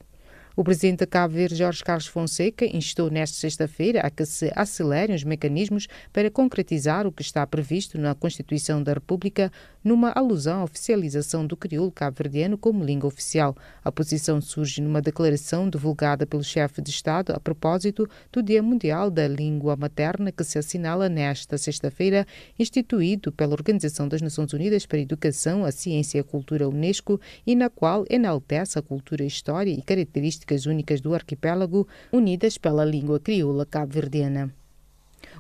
[0.57, 5.15] O presidente de Cabo Verde, Jorge Carlos Fonseca, instou nesta sexta-feira a que se acelerem
[5.15, 9.53] os mecanismos para concretizar o que está previsto na Constituição da República,
[9.87, 13.57] numa alusão à oficialização do crioulo cabo-verdiano como língua oficial.
[13.85, 19.13] A posição surge numa declaração divulgada pelo chefe de Estado a propósito do Dia Mundial
[19.13, 22.27] da Língua Materna, que se assinala nesta sexta-feira,
[22.59, 27.21] instituído pela Organização das Nações Unidas para a Educação, a Ciência e a Cultura Unesco,
[27.47, 33.21] e na qual enaltece a cultura, história e características únicas do arquipélago, unidas pela língua
[33.21, 34.53] crioula cabo-verdiana.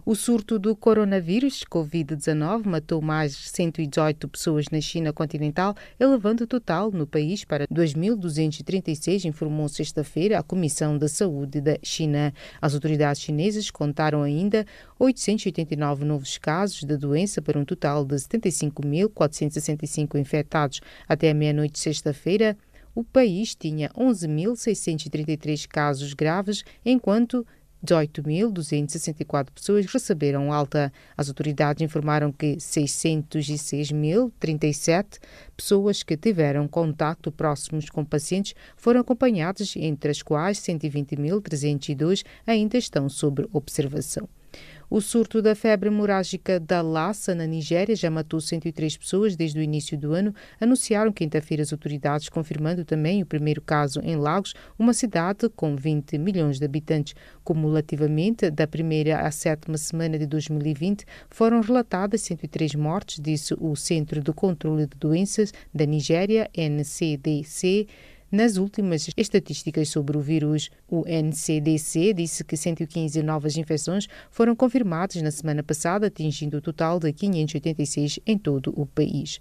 [0.09, 6.47] O surto do coronavírus Covid-19 matou mais de 118 pessoas na China continental, elevando o
[6.47, 12.33] total no país para 2.236, informou sexta-feira a Comissão da Saúde da China.
[12.63, 14.64] As autoridades chinesas contaram ainda
[14.97, 20.80] 889 novos casos da doença para um total de 75.465 infectados.
[21.09, 22.57] Até a meia-noite de sexta-feira,
[22.95, 27.45] o país tinha 11.633 casos graves, enquanto
[27.86, 30.92] 18.264 pessoas receberam alta.
[31.17, 35.20] As autoridades informaram que 606.037
[35.57, 43.08] pessoas que tiveram contato próximos com pacientes foram acompanhadas, entre as quais 120.302 ainda estão
[43.08, 44.29] sob observação.
[44.89, 49.63] O surto da febre hemorrágica da Lassa, na Nigéria, já matou 103 pessoas desde o
[49.63, 54.95] início do ano, anunciaram quinta-feira as autoridades, confirmando também o primeiro caso em Lagos, uma
[54.95, 57.14] cidade com 20 milhões de habitantes.
[57.42, 64.20] Cumulativamente, da primeira à sétima semana de 2020, foram relatadas 103 mortes, disse o Centro
[64.20, 67.89] de Controle de Doenças da Nigéria, NCDC.
[68.31, 75.23] Nas últimas estatísticas sobre o vírus, o NCDC disse que 115 novas infecções foram confirmadas
[75.23, 79.39] na semana passada, atingindo o total de 586 em todo o país.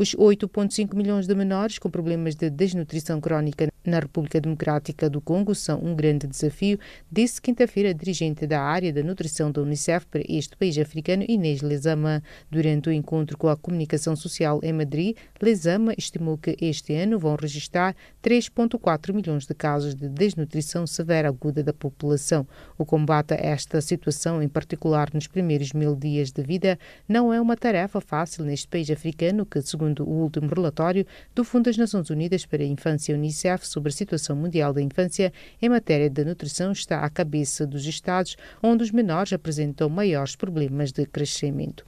[0.00, 5.54] Os 8,5 milhões de menores com problemas de desnutrição crónica na República Democrática do Congo
[5.54, 6.78] são um grande desafio,
[7.12, 11.60] disse quinta-feira a dirigente da área da nutrição da Unicef para este país africano, Inês
[11.60, 12.22] Lezama.
[12.50, 17.36] Durante o encontro com a comunicação social em Madrid, Lezama estimou que este ano vão
[17.36, 22.46] registrar 3,4 milhões de casos de desnutrição severa aguda da população.
[22.78, 27.40] O combate a esta situação, em particular nos primeiros mil dias de vida, não é
[27.40, 31.76] uma tarefa fácil neste país africano que, segundo segundo o último relatório do Fundo das
[31.76, 36.24] Nações Unidas para a Infância Unicef sobre a situação mundial da infância em matéria de
[36.24, 41.84] nutrição, está à cabeça dos Estados onde os menores apresentam maiores problemas de crescimento.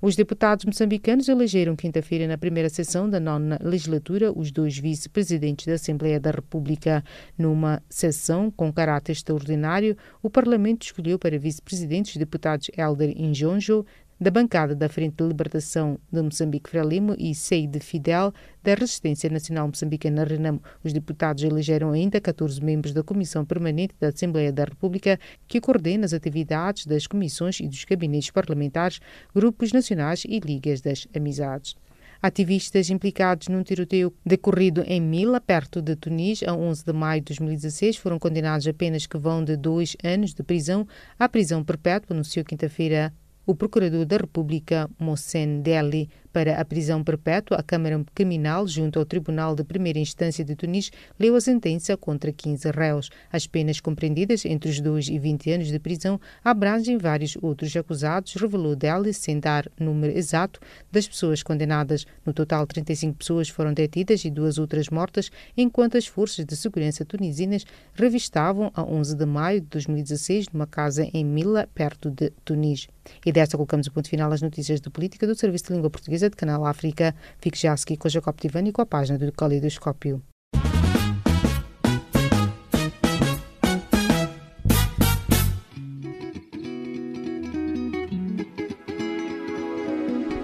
[0.00, 5.74] Os deputados moçambicanos elegeram quinta-feira, na primeira sessão da nona legislatura, os dois vice-presidentes da
[5.74, 7.02] Assembleia da República.
[7.36, 13.84] Numa sessão com caráter extraordinário, o Parlamento escolheu para vice-presidentes os deputados Helder Injonjo,
[14.20, 18.32] da bancada da Frente de Libertação de Moçambique Frelimo e Seide Fidel
[18.64, 20.60] da Resistência Nacional Moçambicana Renamo.
[20.82, 26.04] Os deputados elegeram ainda 14 membros da Comissão Permanente da Assembleia da República que coordena
[26.04, 28.98] as atividades das comissões e dos gabinetes parlamentares,
[29.32, 31.76] grupos nacionais e ligas das amizades.
[32.20, 37.26] Ativistas implicados num tiroteio decorrido em Mila, perto de Tunis, a 11 de maio de
[37.26, 40.84] 2016, foram condenados a penas que vão de dois anos de prisão
[41.16, 43.14] à prisão perpétua, anunciou quinta-feira
[43.48, 49.04] o procurador da República, Mohsen Deli, para a prisão perpétua, a Câmara Criminal, junto ao
[49.04, 53.10] Tribunal de Primeira Instância de Tunis, leu a sentença contra 15 réus.
[53.32, 58.34] As penas compreendidas entre os 2 e 20 anos de prisão abrangem vários outros acusados,
[58.34, 60.60] revelou Deli, sem dar número exato
[60.90, 62.06] das pessoas condenadas.
[62.24, 67.04] No total, 35 pessoas foram detidas e duas outras mortas, enquanto as forças de segurança
[67.04, 67.64] tunisinas
[67.94, 72.88] revistavam a 11 de maio de 2016 numa casa em Mila, perto de Tunis.
[73.24, 76.17] E desta colocamos o ponto final às notícias de política do Serviço de Língua Portuguesa
[76.22, 77.14] de Canal África.
[77.40, 80.22] Fique já a seguir com Jacob Tivani com a página do Caleidoscópio.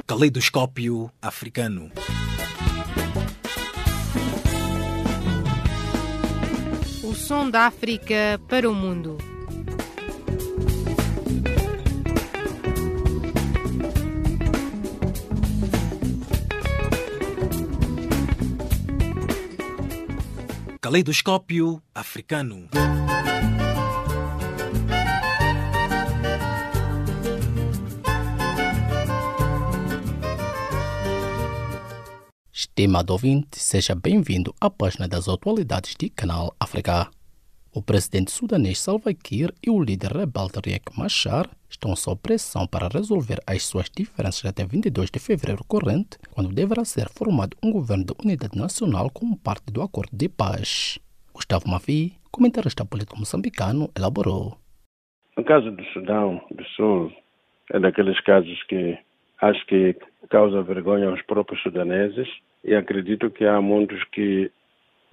[0.06, 1.90] Caleidoscópio africano.
[7.02, 9.33] O som da África para o mundo.
[20.84, 22.68] Caleidoscópio africano.
[32.52, 37.10] Estimado ouvinte, seja bem-vindo à página das atualidades de Canal África.
[37.76, 42.86] O presidente sudanês Salva Kiir e o líder rebelde Riek Machar estão sob pressão para
[42.86, 48.04] resolver as suas diferenças até 22 de fevereiro corrente, quando deverá ser formado um governo
[48.04, 51.00] de unidade nacional como parte do acordo de paz.
[51.34, 54.56] Gustavo Mavi, comentarista político moçambicano, elaborou.
[55.36, 57.12] No caso do Sudão do Sul,
[57.72, 58.96] é daqueles casos que
[59.42, 59.96] acho que
[60.30, 62.28] causa vergonha aos próprios sudaneses
[62.62, 64.48] e acredito que há muitos que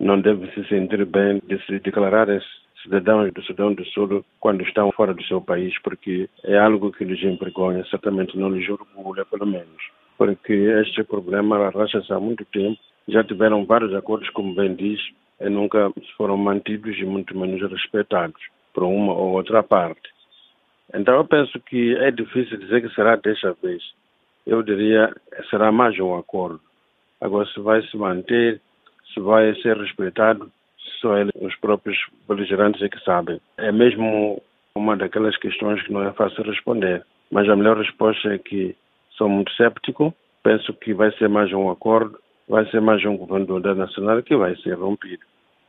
[0.01, 2.41] não devem se sentir bem de se declararem
[2.81, 7.05] cidadãos do Sudão do Sul quando estão fora do seu país, porque é algo que
[7.05, 9.81] lhes envergonha, certamente não lhes orgulha, pelo menos.
[10.17, 12.79] Porque este problema arrasta-se há muito tempo.
[13.07, 14.99] Já tiveram vários acordos, como bem diz,
[15.39, 18.41] e nunca foram mantidos e muito menos respeitados
[18.73, 20.09] por uma ou outra parte.
[20.93, 23.83] Então eu penso que é difícil dizer que será desta vez.
[24.47, 25.15] Eu diria
[25.51, 26.59] será mais um acordo.
[27.19, 28.59] Agora se vai se manter,
[29.13, 30.51] se vai ser respeitado,
[30.99, 31.97] só eles, os próprios
[32.27, 33.39] beligerantes é que sabem.
[33.57, 34.41] É mesmo
[34.75, 37.03] uma daquelas questões que não é fácil responder.
[37.31, 38.75] Mas a melhor resposta é que
[39.17, 40.13] sou muito céptico.
[40.43, 42.17] Penso que vai ser mais um acordo,
[42.47, 45.23] vai ser mais um governo unidade nacional que vai ser rompido.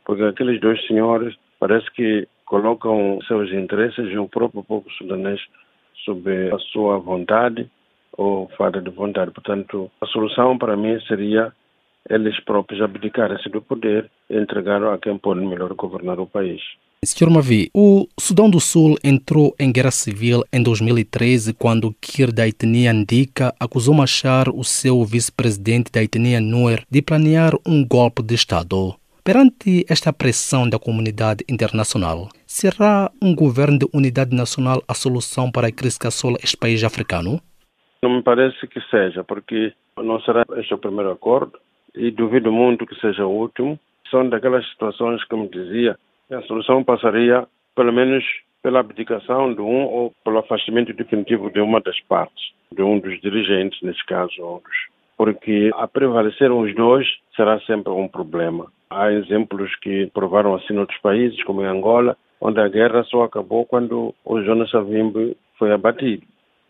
[0.05, 5.41] Porque aqueles dois senhores parece que colocam seus interesses e o próprio povo sudanês
[6.05, 7.71] sob a sua vontade
[8.17, 9.31] ou falta de vontade.
[9.31, 11.53] Portanto, a solução para mim seria
[12.09, 16.61] eles próprios abdicarem-se do poder e entregar a quem pode melhor governar o país.
[17.05, 17.31] Sr.
[17.31, 22.93] Mavi, o Sudão do Sul entrou em guerra civil em 2013 quando Kir da etnia
[22.93, 28.95] Ndika acusou Machar, o seu vice-presidente da etnia Nuer, de planear um golpe de Estado.
[29.25, 35.69] Perante esta pressão da comunidade internacional, será um governo de unidade nacional a solução para
[35.69, 37.41] a crise que assola este país africano?
[38.01, 41.59] Não me parece que seja, porque não será este o primeiro acordo
[41.95, 43.79] e duvido muito que seja o último.
[44.11, 45.97] São daquelas situações, como dizia,
[46.31, 48.25] a solução passaria pelo menos
[48.63, 53.21] pela abdicação de um ou pelo afastamento definitivo de uma das partes, de um dos
[53.21, 54.77] dirigentes, nesse caso, outros.
[55.17, 58.67] Porque a prevalecer os dois será sempre um problema.
[58.89, 63.25] Há exemplos que provaram assim em outros países, como em Angola, onde a guerra só
[63.25, 66.25] acabou quando o Jonas Savimbi foi abatido.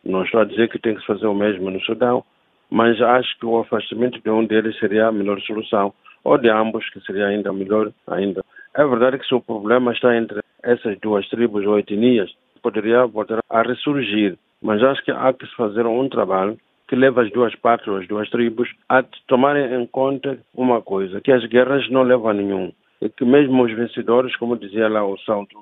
[0.05, 2.25] Não estou a dizer que tem que fazer o mesmo no Sudão,
[2.73, 5.93] mas acho que o afastamento de um deles seria a melhor solução,
[6.25, 8.43] ou de ambos, que seria ainda melhor ainda.
[8.75, 13.41] É verdade que se o problema está entre essas duas tribos ou etnias, poderia voltar
[13.51, 16.57] a ressurgir, mas acho que há que se fazer um trabalho
[16.89, 21.31] que leve as duas partes, as duas tribos, a tomarem em conta uma coisa, que
[21.31, 22.73] as guerras não levam a nenhum.
[23.03, 25.59] E que mesmo os vencedores, como dizia lá o Santo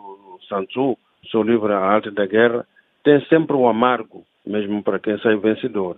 [0.49, 0.97] Sansu,
[1.29, 2.65] seu livro A Arte da Guerra,
[3.03, 5.97] tem sempre o um amargo, mesmo para quem sai vencedor.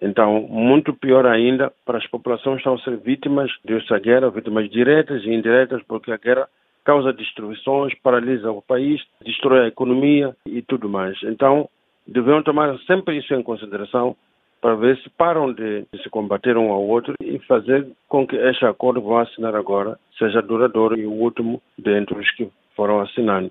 [0.00, 5.22] Então, muito pior ainda, para as populações estão a ser vítimas dessa guerra, vítimas diretas
[5.24, 6.48] e indiretas, porque a guerra
[6.84, 11.16] causa destruições, paralisa o país, destrói a economia e tudo mais.
[11.22, 11.68] Então,
[12.06, 14.16] devemos tomar sempre isso em consideração
[14.60, 18.64] para ver se param de, se combater um ao outro e fazer com que este
[18.64, 23.50] acordo que vão assinar agora seja duradouro e o último dentre os que foram assinando.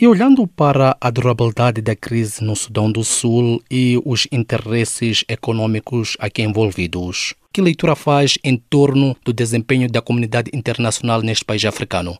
[0.00, 6.16] E olhando para a durabilidade da crise no Sudão do Sul e os interesses econômicos
[6.20, 12.12] aqui envolvidos, que leitura faz em torno do desempenho da comunidade internacional neste país africano?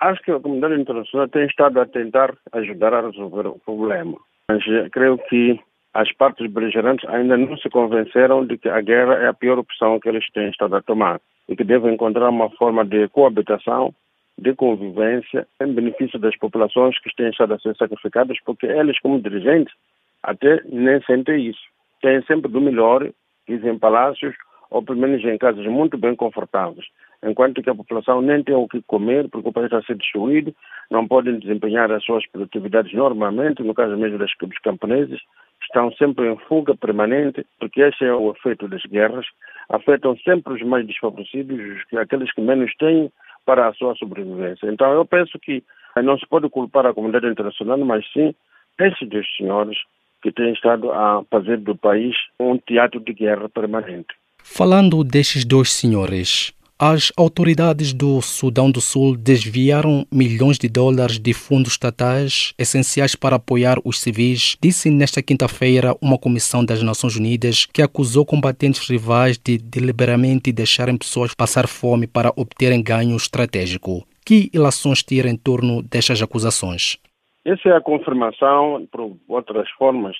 [0.00, 4.16] Acho que a comunidade internacional tem estado a tentar ajudar a resolver o problema.
[4.48, 5.60] Mas creio que
[5.92, 10.00] as partes beligerantes ainda não se convenceram de que a guerra é a pior opção
[10.00, 13.94] que eles têm estado a tomar e que devem encontrar uma forma de coabitação,
[14.38, 19.20] de convivência, em benefício das populações que têm estado a ser sacrificadas, porque eles, como
[19.20, 19.74] dirigentes,
[20.22, 21.62] até nem sentem isso.
[22.02, 23.08] Têm sempre do melhor,
[23.48, 24.34] vivem em palácios
[24.70, 26.86] ou pelo menos em casas muito bem confortáveis
[27.22, 29.96] enquanto que a população nem tem o que comer, porque o país está a ser
[29.96, 30.54] destruído,
[30.90, 35.20] não podem desempenhar as suas produtividades normalmente, no caso mesmo das, dos camponeses,
[35.62, 39.26] estão sempre em fuga permanente, porque esse é o efeito das guerras,
[39.68, 43.10] afetam sempre os mais desfavorecidos, aqueles que menos têm
[43.46, 44.68] para a sua sobrevivência.
[44.70, 45.62] Então eu penso que
[46.02, 48.34] não se pode culpar a comunidade internacional, mas sim
[48.78, 49.78] esses dois senhores
[50.22, 54.08] que têm estado a fazer do país um teatro de guerra permanente.
[54.42, 61.32] Falando destes dois senhores, as autoridades do Sudão do Sul desviaram milhões de dólares de
[61.32, 67.64] fundos estatais essenciais para apoiar os civis, disse nesta quinta-feira uma comissão das Nações Unidas
[67.64, 74.06] que acusou combatentes rivais de deliberadamente deixarem pessoas passar fome para obterem ganho estratégico.
[74.22, 76.98] Que ilações tira em torno destas acusações?
[77.42, 80.14] Essa é a confirmação, por outras formas,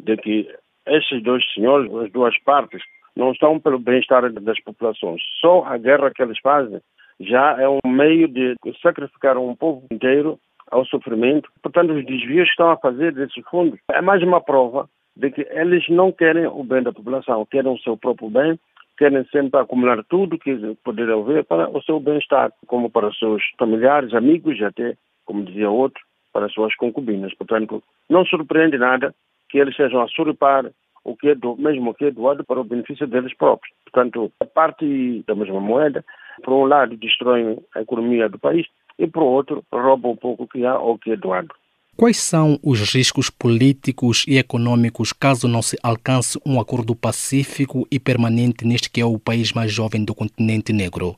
[0.00, 0.48] de que
[0.86, 2.82] esses dois senhores, as duas partes,
[3.16, 5.22] não estão pelo bem-estar das populações.
[5.40, 6.80] Só a guerra que eles fazem
[7.20, 10.38] já é um meio de sacrificar um povo inteiro
[10.70, 11.50] ao sofrimento.
[11.62, 15.46] Portanto, os desvios que estão a fazer desses fundos é mais uma prova de que
[15.50, 18.58] eles não querem o bem da população, querem o seu próprio bem,
[18.96, 23.42] querem sempre acumular tudo que poderem haver para o seu bem-estar, como para os seus
[23.58, 24.94] familiares, amigos e até,
[25.26, 26.02] como dizia outro,
[26.32, 27.34] para as suas concubinas.
[27.34, 29.14] Portanto, não surpreende nada
[29.50, 30.64] que eles sejam a surpar
[31.04, 33.74] o que é do, mesmo o que é doado para o benefício deles próprios.
[33.84, 36.04] Portanto, a parte da mesma moeda,
[36.42, 38.66] por um lado, destrói a economia do país
[38.98, 41.54] e, por outro, rouba um pouco o que há ou o que é doado.
[41.96, 48.00] Quais são os riscos políticos e econômicos caso não se alcance um acordo pacífico e
[48.00, 51.16] permanente neste que é o país mais jovem do continente negro?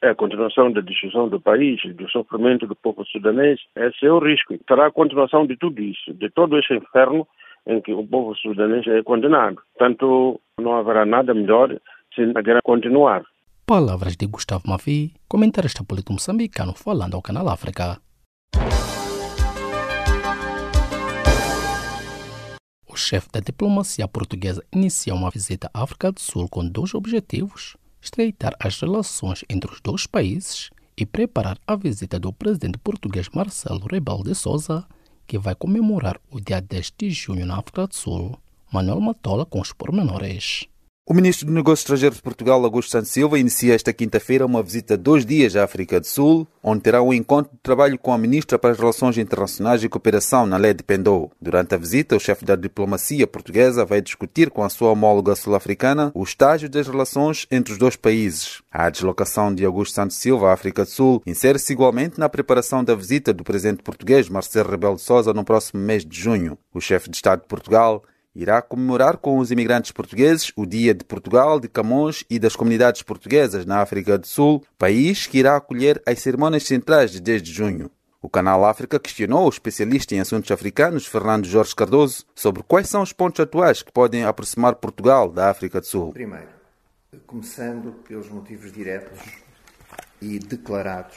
[0.00, 3.60] É a continuação da destruição do país, do sofrimento do povo sudanês.
[3.76, 4.56] Esse é o risco.
[4.66, 7.26] Terá a continuação de tudo isso, de todo esse inferno
[7.68, 9.56] em que o povo sudanês é condenado.
[9.76, 11.78] Portanto, não haverá nada melhor
[12.14, 13.22] se a guerra continuar.
[13.66, 18.00] Palavras de Gustavo Mavi, comentarista político moçambicano falando ao Canal África.
[22.90, 27.76] O chefe da diplomacia portuguesa inicia uma visita à África do Sul com dois objetivos:
[28.00, 33.86] estreitar as relações entre os dois países e preparar a visita do presidente português Marcelo
[33.86, 34.84] Rebelo de Sousa
[35.28, 38.38] que vai comemorar o dia 10 de junho na África do Sul.
[38.72, 40.66] Manuel Matola com os pormenores.
[41.10, 44.94] O ministro de Negócios Estrangeiros de Portugal, Augusto Santos Silva, inicia esta quinta-feira uma visita
[44.94, 48.18] de dois dias à África do Sul, onde terá um encontro de trabalho com a
[48.18, 51.32] ministra para as Relações Internacionais e Cooperação, Naled Pendou.
[51.40, 56.12] Durante a visita, o chefe da diplomacia portuguesa vai discutir com a sua homóloga sul-africana
[56.14, 58.60] o estágio das relações entre os dois países.
[58.70, 62.94] A deslocação de Augusto Santos Silva à África do Sul insere-se igualmente na preparação da
[62.94, 66.58] visita do presidente português Marcelo Rebelo de Sousa no próximo mês de junho.
[66.74, 68.04] O chefe de Estado de Portugal
[68.38, 73.02] irá comemorar com os imigrantes portugueses o Dia de Portugal, de Camões e das comunidades
[73.02, 77.52] portuguesas na África do Sul, país que irá acolher as cerimônias centrais de 10 de
[77.52, 77.90] junho.
[78.22, 83.02] O Canal África questionou o especialista em assuntos africanos, Fernando Jorge Cardoso, sobre quais são
[83.02, 86.12] os pontos atuais que podem aproximar Portugal da África do Sul.
[86.12, 86.48] Primeiro,
[87.26, 89.18] começando pelos motivos diretos
[90.22, 91.16] e declarados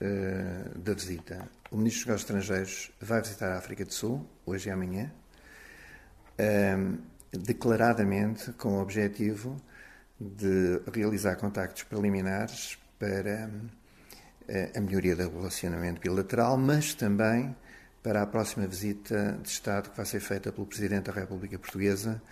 [0.00, 1.48] uh, da visita.
[1.70, 5.12] O Ministro dos Negócios Estrangeiros vai visitar a África do Sul, hoje e amanhã,
[6.38, 6.98] um,
[7.32, 9.60] declaradamente com o objetivo
[10.20, 17.54] de realizar contactos preliminares para uh, a melhoria do relacionamento bilateral, mas também
[18.02, 22.22] para a próxima visita de Estado que vai ser feita pelo Presidente da República Portuguesa,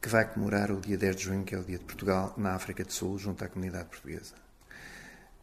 [0.00, 2.54] que vai comemorar o dia 10 de junho, que é o Dia de Portugal, na
[2.54, 4.34] África do Sul, junto à comunidade portuguesa.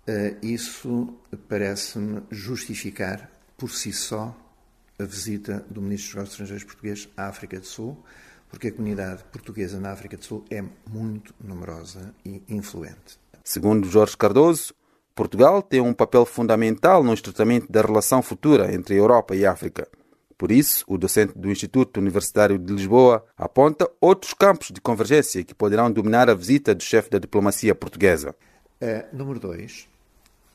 [0.08, 4.36] Uh, isso parece-me justificar, por si só,
[5.00, 7.98] a visita do Ministro dos Negócios Estrangeiros português à África do Sul,
[8.50, 13.18] porque a comunidade portuguesa na África do Sul é muito numerosa e influente.
[13.44, 14.74] Segundo Jorge Cardoso,
[15.16, 19.52] Portugal tem um papel fundamental no estreitamento da relação futura entre a Europa e a
[19.52, 19.88] África.
[20.38, 25.54] Por isso, o docente do Instituto Universitário de Lisboa aponta outros campos de convergência que
[25.54, 28.34] poderão dominar a visita do chefe da diplomacia portuguesa.
[28.82, 29.90] Uh, número 2.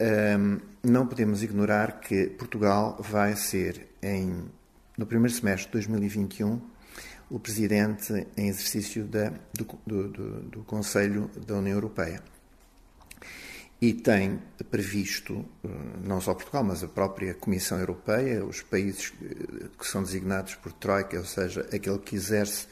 [0.00, 4.44] Um, não podemos ignorar que Portugal vai ser, em,
[4.98, 6.60] no primeiro semestre de 2021,
[7.30, 12.22] o presidente em exercício da, do, do, do, do Conselho da União Europeia.
[13.80, 15.68] e tem previsto, eh,
[16.02, 20.72] não só Portugal, mas a própria Comissão Europeia, os países eh, que são designados por
[20.72, 22.66] Troika, ou seja, aquele que exerce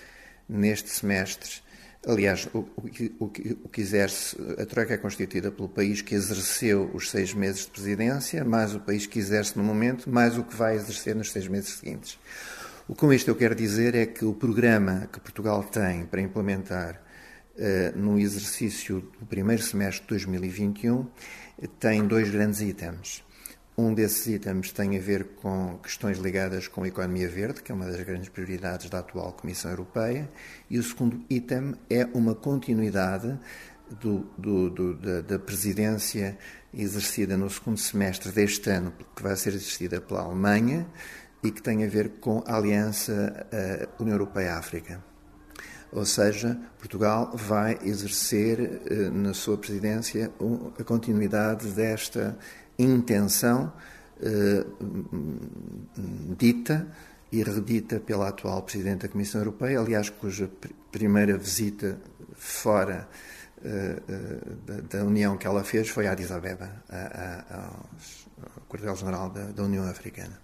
[0.49, 1.62] neste semestre,
[2.07, 3.29] aliás, o, o, o,
[3.69, 8.45] que exerce, a Troika é constituída pelo país que exerceu os seis meses de presidência,
[8.45, 11.79] mais o país que exerce no momento, mais o que vai exercer nos seis meses
[11.79, 12.19] seguintes.
[12.89, 16.21] O que com isto eu quero dizer é que o programa que Portugal tem para
[16.21, 17.01] implementar
[17.57, 21.07] uh, no exercício do primeiro semestre de 2021
[21.79, 23.23] tem dois grandes itens.
[23.77, 27.75] Um desses itens tem a ver com questões ligadas com a economia verde, que é
[27.75, 30.29] uma das grandes prioridades da atual Comissão Europeia,
[30.69, 33.39] e o segundo item é uma continuidade
[33.99, 36.37] do, do, do, da, da, presidência
[36.73, 40.87] exercida no segundo semestre deste ano, que vai ser exercida pela Alemanha,
[41.43, 43.47] e que tem a ver com a Aliança
[43.99, 45.03] uh, União Europeia-África.
[45.91, 52.39] Ou seja, Portugal vai exercer uh, na sua presidência um, a continuidade desta
[52.83, 53.73] intenção
[54.19, 56.87] uh, dita
[57.31, 61.99] e redita pela atual Presidente da Comissão Europeia, aliás, cuja pr primeira visita
[62.35, 63.09] fora
[64.67, 66.71] da, da, União que ela fez foi a Addis Abeba,
[67.49, 67.89] ao
[68.69, 70.39] quartel-general da, da União Africana.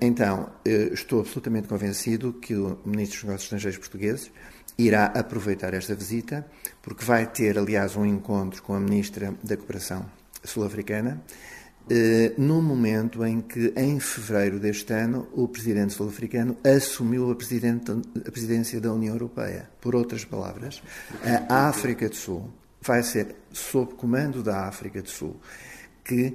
[0.00, 4.30] Então, eh, estou absolutamente convencido que o Ministro dos Negócios Estrangeiros português
[4.78, 6.46] irá aproveitar esta visita,
[6.80, 10.06] porque vai ter, aliás, um encontro com a Ministra da Cooperação
[10.42, 11.22] Sul-Africana,
[11.88, 18.30] eh, no momento em que, em fevereiro deste ano, o Presidente sul-africano assumiu a, a
[18.30, 19.68] presidência da União Europeia.
[19.80, 20.82] Por outras palavras,
[21.48, 25.36] a África do Sul vai ser sob comando da África do Sul
[26.04, 26.34] que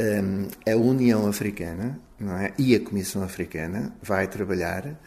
[0.00, 2.52] um, a União Africana é?
[2.58, 4.98] e a Comissão Africana vai trabalhar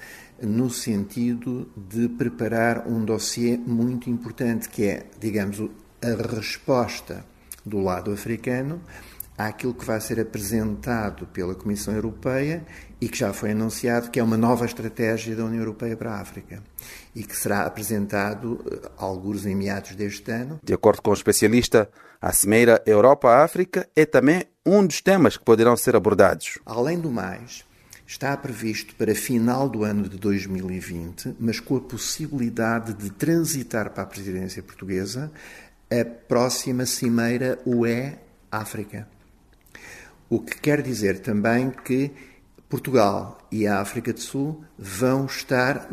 [0.42, 5.60] no sentido de preparar um dossiê muito importante, que é, digamos,
[6.02, 7.26] a resposta
[7.68, 8.82] do lado africano
[9.38, 12.66] àquilo que vai ser apresentado pela Comissão Europeia
[13.00, 16.20] e que já foi anunciado que é uma nova estratégia da União Europeia para a
[16.20, 16.64] África
[17.14, 20.60] e que será apresentado eh, alguns em meados deste ano.
[20.64, 21.88] De acordo com o especialista,
[22.20, 26.58] a Cimeira Europa-África é também um dos temas que poderão ser abordados.
[26.66, 27.64] Além do mais,
[28.08, 34.04] está previsto para final do ano de 2020, mas com a possibilidade de transitar para
[34.04, 35.32] a presidência portuguesa
[35.90, 39.08] a próxima Cimeira UE-África.
[40.30, 42.12] O que quer dizer também que
[42.68, 45.90] Portugal e a África do Sul vão estar,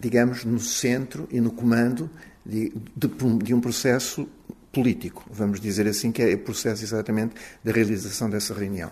[0.00, 2.08] digamos, no centro e no comando
[2.44, 3.08] de, de,
[3.42, 4.26] de um processo
[4.72, 8.90] político, vamos dizer assim, que é o processo exatamente da realização dessa reunião.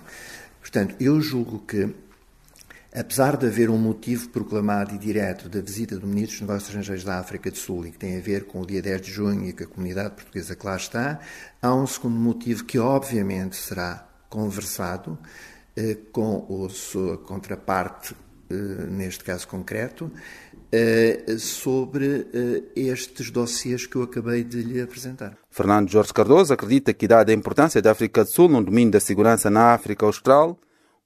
[0.61, 1.95] Portanto, eu julgo que,
[2.95, 7.05] apesar de haver um motivo proclamado e direto da visita do Ministro dos Negócios Estrangeiros
[7.05, 9.49] da África do Sul e que tem a ver com o dia 10 de junho
[9.49, 11.19] e com a comunidade portuguesa que lá está,
[11.61, 15.19] há um segundo motivo que, obviamente, será conversado
[15.77, 18.15] eh, com a sua contraparte,
[18.49, 18.55] eh,
[18.89, 20.11] neste caso concreto,
[20.71, 25.37] eh, sobre eh, estes dossiês que eu acabei de lhe apresentar.
[25.51, 29.01] Fernando Jorge Cardoso acredita que, dada a importância da África do Sul no domínio da
[29.01, 30.59] segurança na África Austral,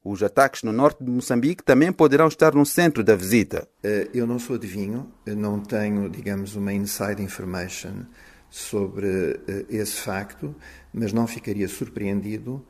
[0.04, 3.68] os ataques no norte de Moçambique também poderão estar no centro da visita.
[3.82, 8.04] Eh, eu não sou adivinho, não tenho, digamos, uma inside information
[8.50, 10.54] sobre esse facto,
[10.92, 12.64] mas não ficaria surpreendido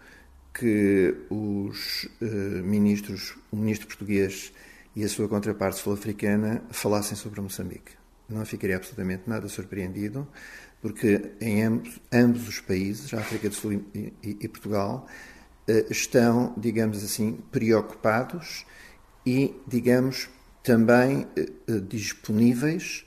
[0.53, 2.09] que os
[2.65, 4.53] ministros, o ministro português
[4.99, 7.93] e a sua contraparte sul-africana falassem sobre Moçambique.
[8.29, 10.27] Não ficaria absolutamente nada surpreendido,
[10.83, 15.28] porque em ambos, ambos os países, África do Sul e, e, e Portugal, eh,
[15.91, 18.65] estão, digamos assim, preocupados
[19.25, 20.29] e, digamos,
[20.63, 23.05] também eh, eh, disponíveis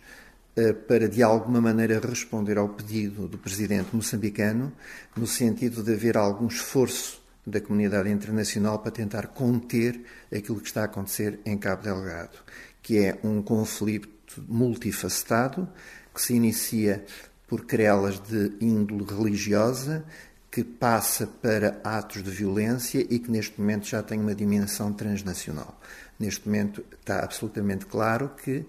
[0.86, 4.72] para, de alguma maneira, responder ao pedido do presidente moçambicano,
[5.16, 10.00] no sentido de haver algum esforço da comunidade internacional para tentar conter
[10.34, 12.38] aquilo que está a acontecer em Cabo Delgado,
[12.82, 14.10] que é um conflito
[14.48, 15.68] multifacetado
[16.14, 17.04] que se inicia
[17.48, 20.06] por querelas de índole religiosa,
[20.52, 25.80] que passa para atos de violência e que neste momento já tem uma dimensão transnacional.
[26.20, 28.66] Neste momento está absolutamente claro que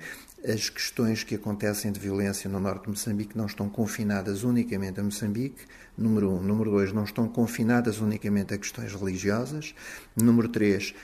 [0.46, 5.02] as questões que acontecem de violência no norte de Moçambique não estão confinadas unicamente a
[5.02, 5.64] Moçambique,
[5.96, 6.42] número um.
[6.42, 9.74] Número dois, não estão confinadas unicamente a questões religiosas.
[10.16, 10.94] Número três,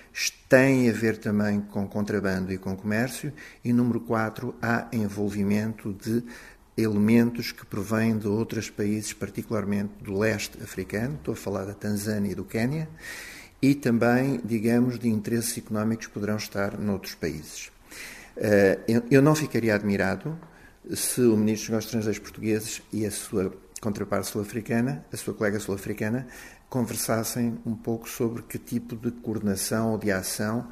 [0.49, 3.33] tem a ver também com contrabando e com comércio.
[3.65, 6.25] E número quatro, há envolvimento de
[6.79, 12.31] elementos que provêm de outros países, particularmente do leste africano, estou a falar da Tanzânia
[12.31, 12.89] e do Quênia,
[13.61, 17.73] e também, digamos, de interesses económicos que poderão estar noutros países.
[18.37, 18.79] Eh,
[19.11, 20.39] eu não ficaria admirado
[20.95, 25.59] se o Ministro dos Negócios Estrangeiros portugueses e a sua contraparte sul-africana, a sua colega
[25.59, 26.27] sul-africana,
[26.69, 30.69] conversassem um pouco sobre que tipo de coordenação ou de ação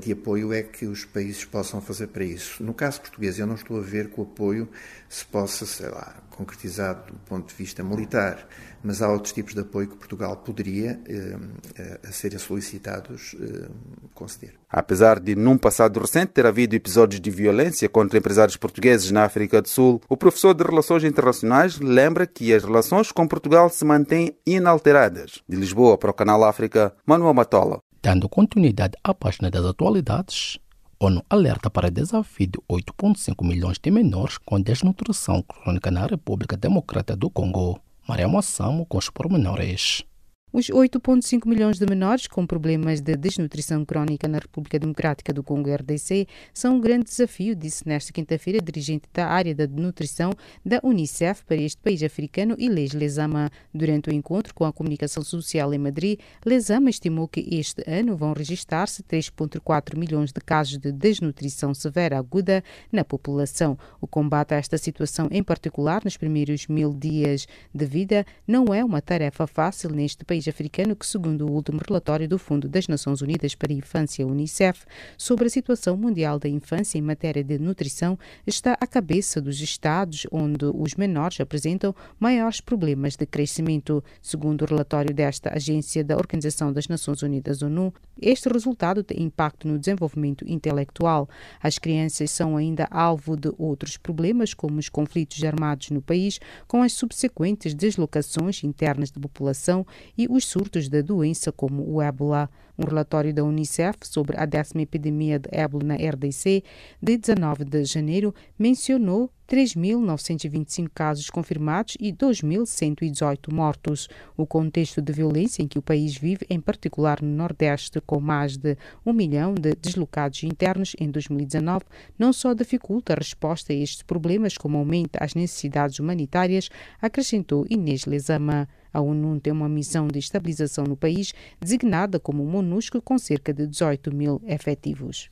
[0.00, 2.62] de apoio é que os países possam fazer para isso.
[2.62, 4.68] No caso português, eu não estou a ver que o apoio
[5.08, 8.46] se possa, sei lá, concretizar do ponto de vista militar,
[8.82, 11.36] mas há outros tipos de apoio que Portugal poderia, eh,
[11.76, 13.68] eh, a serem solicitados, eh,
[14.14, 14.54] conceder.
[14.68, 19.62] Apesar de, num passado recente, ter havido episódios de violência contra empresários portugueses na África
[19.62, 24.36] do Sul, o professor de Relações Internacionais lembra que as relações com Portugal se mantêm
[24.46, 25.42] inalteradas.
[25.48, 27.80] De Lisboa para o Canal África, Manuel Matola.
[28.06, 30.60] Dando continuidade à página das atualidades,
[31.00, 37.16] ONU alerta para desafio de 8,5 milhões de menores com desnutrição crônica na República Democrática
[37.16, 37.80] do Congo.
[38.06, 40.04] Maria Mossamo com os pormenores.
[40.52, 45.74] Os 8,5 milhões de menores com problemas de desnutrição crónica na República Democrática do Congo
[45.74, 50.32] RDC são um grande desafio, disse nesta quinta-feira dirigente da área da nutrição
[50.64, 53.50] da Unicef para este país africano, Ilês Lezama.
[53.74, 58.32] Durante o encontro com a comunicação social em Madrid, Lezama estimou que este ano vão
[58.32, 63.76] registrar-se 3,4 milhões de casos de desnutrição severa aguda na população.
[64.00, 68.84] O combate a esta situação, em particular nos primeiros mil dias de vida, não é
[68.84, 73.22] uma tarefa fácil neste país africano que, segundo o último relatório do Fundo das Nações
[73.22, 74.84] Unidas para a Infância, UNICEF,
[75.16, 80.26] sobre a situação mundial da infância em matéria de nutrição, está à cabeça dos estados
[80.30, 84.04] onde os menores apresentam maiores problemas de crescimento.
[84.20, 89.68] Segundo o relatório desta agência da Organização das Nações Unidas, ONU, este resultado tem impacto
[89.68, 91.28] no desenvolvimento intelectual.
[91.62, 96.82] As crianças são ainda alvo de outros problemas, como os conflitos armados no país, com
[96.82, 102.50] as subsequentes deslocações internas de população e os surtos da doença, como o ébola.
[102.78, 106.62] Um relatório da Unicef sobre a décima epidemia de ébola na RDC,
[107.02, 114.08] de 19 de janeiro, mencionou 3.925 casos confirmados e 2.118 mortos.
[114.36, 118.56] O contexto de violência em que o país vive, em particular no Nordeste, com mais
[118.56, 121.84] de um milhão de deslocados internos em 2019,
[122.18, 126.68] não só dificulta a resposta a estes problemas, como aumenta as necessidades humanitárias,
[127.00, 128.68] acrescentou Inês Lezama.
[128.96, 133.66] A ONU tem uma missão de estabilização no país, designada como MONUSCO, com cerca de
[133.66, 135.28] 18 mil efetivos.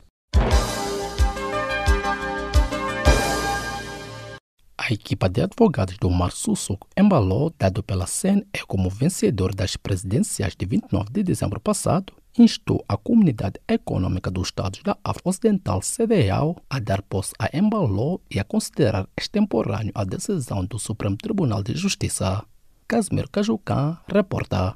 [4.77, 10.55] A equipa de advogados do Mar Sussuco embalou, dado pela CNE como vencedor das presidenciais
[10.55, 16.55] de 29 de dezembro passado, instou a Comunidade Econômica dos Estados da África Ocidental, CDAO,
[16.69, 21.75] a dar posse a Embaló e a considerar extemporâneo a decisão do Supremo Tribunal de
[21.75, 22.45] Justiça.
[22.87, 24.75] Casimiro Cajucã reporta.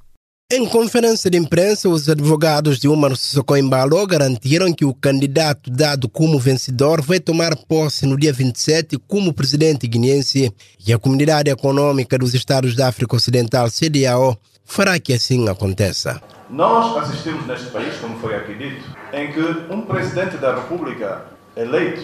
[0.51, 6.09] Em conferência de imprensa, os advogados de Umar Sissoko Embalo garantiram que o candidato dado
[6.09, 10.51] como vencedor vai tomar posse no dia 27 como presidente guineense
[10.83, 16.19] e a Comunidade Econômica dos Estados da África Ocidental, CDAO, fará que assim aconteça.
[16.49, 22.03] Nós assistimos neste país, como foi aqui dito, em que um presidente da República eleito,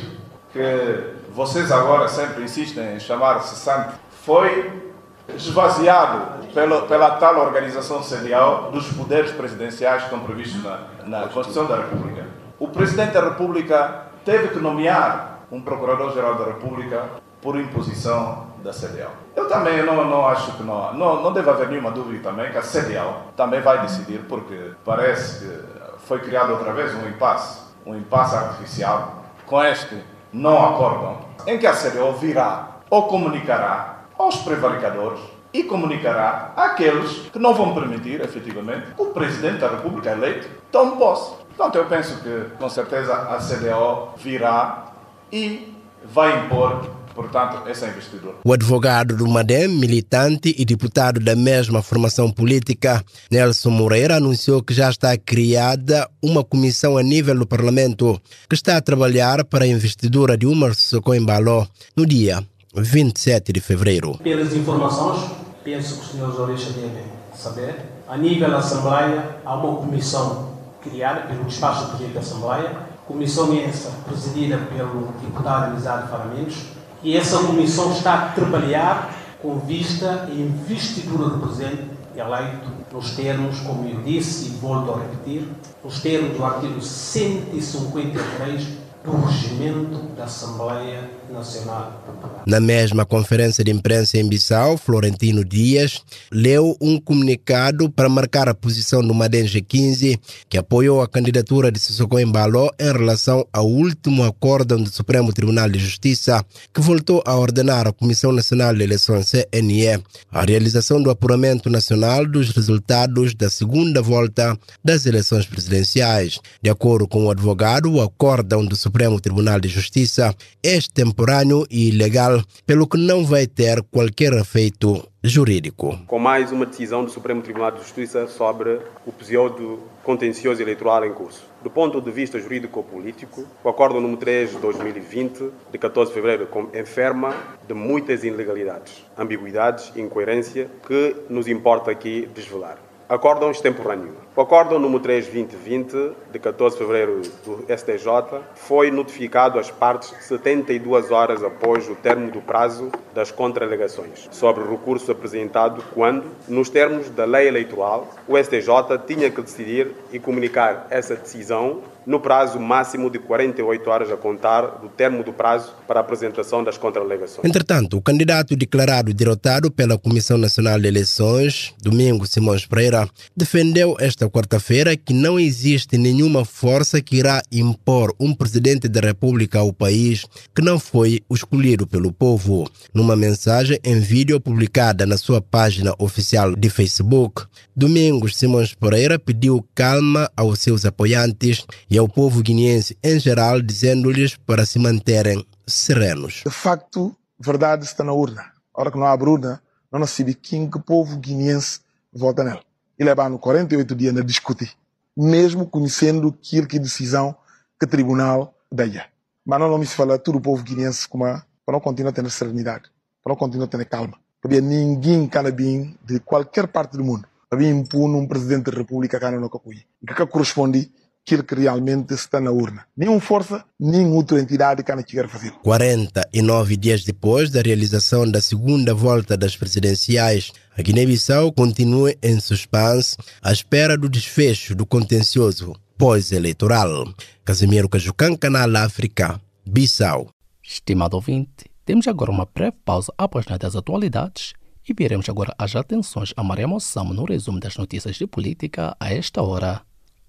[0.53, 4.84] que vocês agora sempre insistem em chamar cessante, foi
[5.29, 11.65] esvaziado pela, pela tal organização sedial dos poderes presidenciais que estão previstos na, na Constituição
[11.65, 12.25] da República.
[12.59, 17.03] O Presidente da República teve que nomear um Procurador-Geral da República
[17.41, 19.11] por imposição da CDL.
[19.35, 22.57] Eu também não, não acho que não, não, não deve haver nenhuma dúvida também que
[22.57, 25.59] a CDL também vai decidir, porque parece que
[26.07, 30.01] foi criado outra vez um impasse, um impasse artificial com este
[30.33, 35.19] não acórdão, em que a CDL virá ou comunicará aos prevaricadores
[35.53, 40.97] e comunicará àqueles que não vão permitir, efetivamente, que o Presidente da República eleito tome
[40.97, 41.33] posse.
[41.55, 44.91] Portanto, eu penso que, com certeza, a CDO virá
[45.31, 45.73] e
[46.03, 48.35] vai impor portanto, essa investidura.
[48.43, 53.01] O advogado do MADEM, militante e deputado da mesma formação política,
[53.31, 58.75] Nelson Moreira, anunciou que já está criada uma comissão a nível do Parlamento que está
[58.75, 62.45] a trabalhar para a investidura de Umar Sissoko Embaló no dia
[62.81, 64.17] 27 de fevereiro.
[64.17, 65.31] Pelas informações,
[65.63, 67.75] penso que os senhores Oreixa devem saber,
[68.07, 73.57] a nível da Assembleia há uma comissão criada pelo despacho do Presidente da Assembleia, comissão
[73.57, 76.57] essa presidida pelo deputado Elizardo Faramentos,
[77.03, 81.83] e essa comissão está a trabalhar com vista à investidura do Presidente
[82.15, 85.47] eleito nos termos, como eu disse e volto a repetir,
[85.83, 92.01] nos termos do artigo 153 do regimento da Assembleia Nacional.
[92.45, 98.53] Na mesma conferência de imprensa em Bissau, Florentino Dias leu um comunicado para marcar a
[98.53, 104.23] posição do Madenje 15, que apoiou a candidatura de Sissoko Embalo em relação ao último
[104.23, 109.31] acórdão do Supremo Tribunal de Justiça, que voltou a ordenar à Comissão Nacional de Eleições
[109.31, 116.39] CNE a realização do apuramento nacional dos resultados da segunda volta das eleições presidenciais.
[116.61, 121.89] De acordo com o advogado, o acórdão do Supremo Tribunal de Justiça é extemporâneo e
[121.89, 125.99] ilegal, pelo que não vai ter qualquer efeito jurídico.
[126.07, 131.13] Com mais uma decisão do Supremo Tribunal de Justiça sobre o episódio contencioso eleitoral em
[131.13, 131.43] curso.
[131.61, 136.47] Do ponto de vista jurídico-político, o Acordo número 3 de 2020, de 14 de fevereiro,
[136.73, 137.35] enferma
[137.67, 142.77] de muitas ilegalidades, ambiguidades e incoerência que nos importa aqui desvelar.
[143.09, 144.24] Acórdão extemporâneo.
[144.37, 151.09] O Acórdão número 3-2020, de 14 de fevereiro do STJ, foi notificado às partes 72
[151.09, 157.09] horas após o término do prazo das contra-alegações sobre o recurso apresentado quando, nos termos
[157.11, 163.09] da lei eleitoral, o STJ tinha que decidir e comunicar essa decisão no prazo máximo
[163.09, 167.45] de 48 horas a contar do termo do prazo para a apresentação das contra-alegações.
[167.45, 174.29] Entretanto, o candidato declarado derrotado pela Comissão Nacional de Eleições, Domingo Simões Pereira, defendeu esta
[174.29, 180.25] quarta-feira que não existe nenhuma força que irá impor um presidente da República ao país
[180.53, 182.69] que não foi escolhido pelo povo.
[182.93, 187.43] Numa mensagem em vídeo publicada na sua página oficial de Facebook,
[187.75, 194.35] Domingos Simões Pereira pediu calma aos seus apoiantes e ao povo guineense em geral, dizendo-lhes
[194.35, 196.41] para se manterem serenos.
[196.45, 198.51] De facto, verdade está na urna.
[198.73, 201.79] A hora que não abre urna, não sabe quem que o povo guineense
[202.11, 202.61] vota nela.
[202.97, 204.71] E levando 48 dias a discutir,
[205.15, 207.35] mesmo conhecendo aquilo que decisão
[207.79, 209.05] que tribunal daia.
[209.45, 212.29] Mas não me se fala todo o povo guineense como para não continuar a ter
[212.29, 212.83] serenidade,
[213.23, 214.19] para não continuar a ter calma.
[214.41, 217.27] Porque ninguém cana bem de qualquer parte do mundo.
[217.49, 219.83] Havia impune um presidente da república que não apoia.
[220.01, 220.91] E que corresponde
[221.25, 222.85] aquilo que realmente está na urna.
[222.95, 225.51] Nenhuma força, nenhuma outra entidade que quer fazer.
[225.63, 233.17] 49 dias depois da realização da segunda volta das presidenciais, a Guiné-Bissau continua em suspense
[233.41, 237.11] à espera do desfecho do contencioso pós-eleitoral.
[237.43, 240.29] Casimiro Cajucan, Canal África, Bissau.
[240.63, 244.53] Estimado ouvinte, temos agora uma breve pausa após das atualidades
[244.87, 249.11] e veremos agora as atenções a Maria Moçamo no resumo das notícias de política a
[249.11, 249.81] esta hora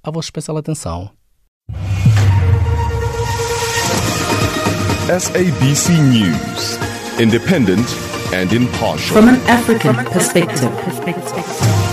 [0.06, 1.10] a vossa especial atenção.
[5.08, 6.78] SABC News,
[7.20, 7.86] independent
[8.32, 9.16] and impartial.
[9.16, 11.85] From an African perspective.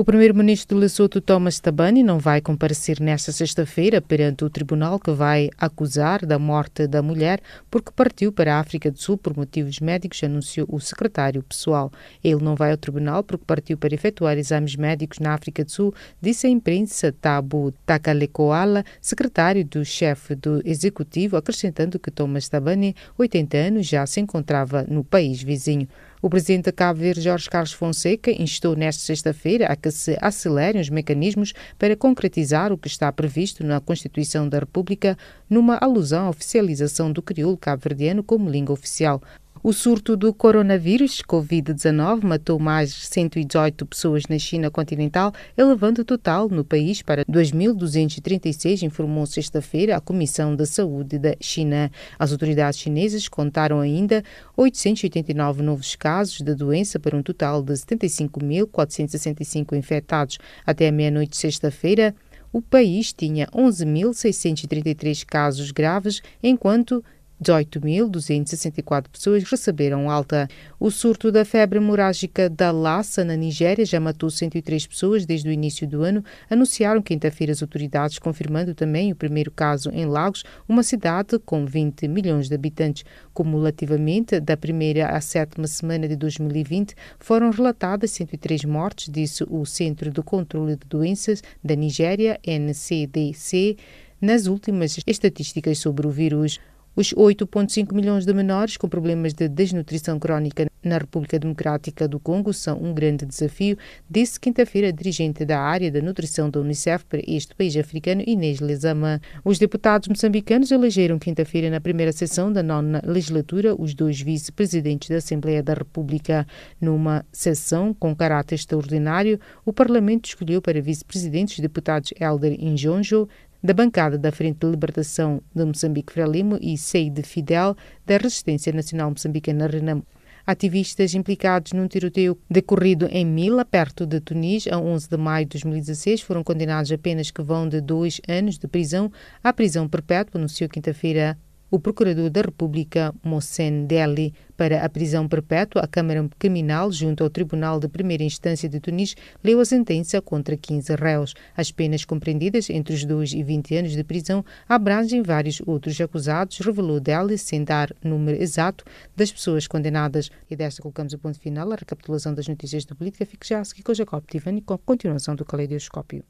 [0.00, 5.50] O primeiro-ministro Lesotho, Thomas Tabani, não vai comparecer nesta sexta-feira perante o tribunal que vai
[5.58, 10.22] acusar da morte da mulher porque partiu para a África do Sul por motivos médicos,
[10.22, 11.90] anunciou o secretário pessoal.
[12.22, 15.92] Ele não vai ao tribunal porque partiu para efetuar exames médicos na África do Sul,
[16.22, 23.56] disse a imprensa Tabu Takalekoala, secretário do chefe do executivo, acrescentando que Thomas Tabani, 80
[23.56, 25.88] anos, já se encontrava no país vizinho.
[26.20, 30.80] O presidente de Cabo Verde, Jorge Carlos Fonseca, instou nesta sexta-feira a que se acelerem
[30.80, 35.16] os mecanismos para concretizar o que está previsto na Constituição da República,
[35.48, 39.22] numa alusão à oficialização do crioulo cabo-verdiano como língua oficial.
[39.68, 46.04] O surto do coronavírus Covid-19 matou mais de 118 pessoas na China continental, elevando o
[46.06, 51.92] total no país para 2.236, informou sexta-feira a Comissão da Saúde da China.
[52.18, 54.24] As autoridades chinesas contaram ainda
[54.56, 60.38] 889 novos casos da doença para um total de 75.465 infectados.
[60.64, 62.14] Até a meia-noite de sexta-feira,
[62.50, 67.04] o país tinha 11.633 casos graves, enquanto
[67.42, 70.48] 18.264 pessoas receberam alta.
[70.78, 75.52] O surto da febre hemorrágica da Lassa, na Nigéria, já matou 103 pessoas desde o
[75.52, 80.82] início do ano, anunciaram quinta-feira as autoridades, confirmando também o primeiro caso em Lagos, uma
[80.82, 83.04] cidade com 20 milhões de habitantes.
[83.32, 90.10] Cumulativamente, da primeira à sétima semana de 2020, foram relatadas 103 mortes, disse o Centro
[90.10, 93.76] de Controle de Doenças da Nigéria, NCDC,
[94.20, 96.58] nas últimas estatísticas sobre o vírus.
[96.98, 102.52] Os 8,5 milhões de menores com problemas de desnutrição crónica na República Democrática do Congo
[102.52, 103.78] são um grande desafio,
[104.10, 108.58] disse quinta-feira a dirigente da área da nutrição da Unicef para este país africano, Inês
[108.58, 109.20] Lezama.
[109.44, 115.18] Os deputados moçambicanos elegeram quinta-feira, na primeira sessão da nona legislatura, os dois vice-presidentes da
[115.18, 116.44] Assembleia da República.
[116.80, 123.28] Numa sessão com caráter extraordinário, o Parlamento escolheu para vice-presidentes os deputados Elder Injonjo,
[123.62, 129.10] da bancada da Frente de Libertação de Moçambique Frelimo e Seide Fidel da Resistência Nacional
[129.10, 130.06] Moçambicana Renamo.
[130.46, 135.50] Ativistas implicados num tiroteio decorrido em Mila, perto de Tunis, a 11 de maio de
[135.58, 139.12] 2016, foram condenados a penas que vão de dois anos de prisão
[139.44, 141.36] à prisão perpétua, anunciou quinta-feira
[141.70, 147.30] o Procurador da República, Mohsen Deli, para a prisão perpétua, a Câmara Criminal, junto ao
[147.30, 151.34] Tribunal de Primeira Instância de Tunis, leu a sentença contra 15 réus.
[151.56, 156.58] As penas compreendidas entre os 2 e 20 anos de prisão abrangem vários outros acusados,
[156.58, 160.30] revelou Deli, sem dar número exato das pessoas condenadas.
[160.50, 163.26] E desta colocamos o ponto final, a recapitulação das notícias da política.
[163.26, 166.24] Fique já a seguir com Jacob Tivani com a continuação do Caleidoscópio.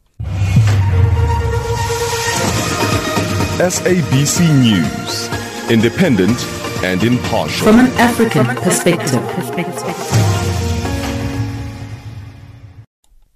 [3.59, 5.27] SABC News,
[5.69, 6.39] independent
[6.87, 7.67] and impartial.
[7.67, 9.19] From an African perspective.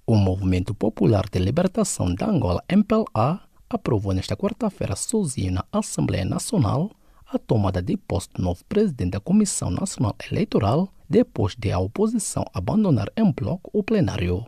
[0.07, 6.89] O Movimento Popular de Libertação da Angola, MPLA, aprovou nesta quarta-feira sozinho na Assembleia Nacional
[7.29, 12.45] a tomada de posse do novo presidente da Comissão Nacional Eleitoral depois de a oposição
[12.53, 14.45] abandonar em bloco o plenário.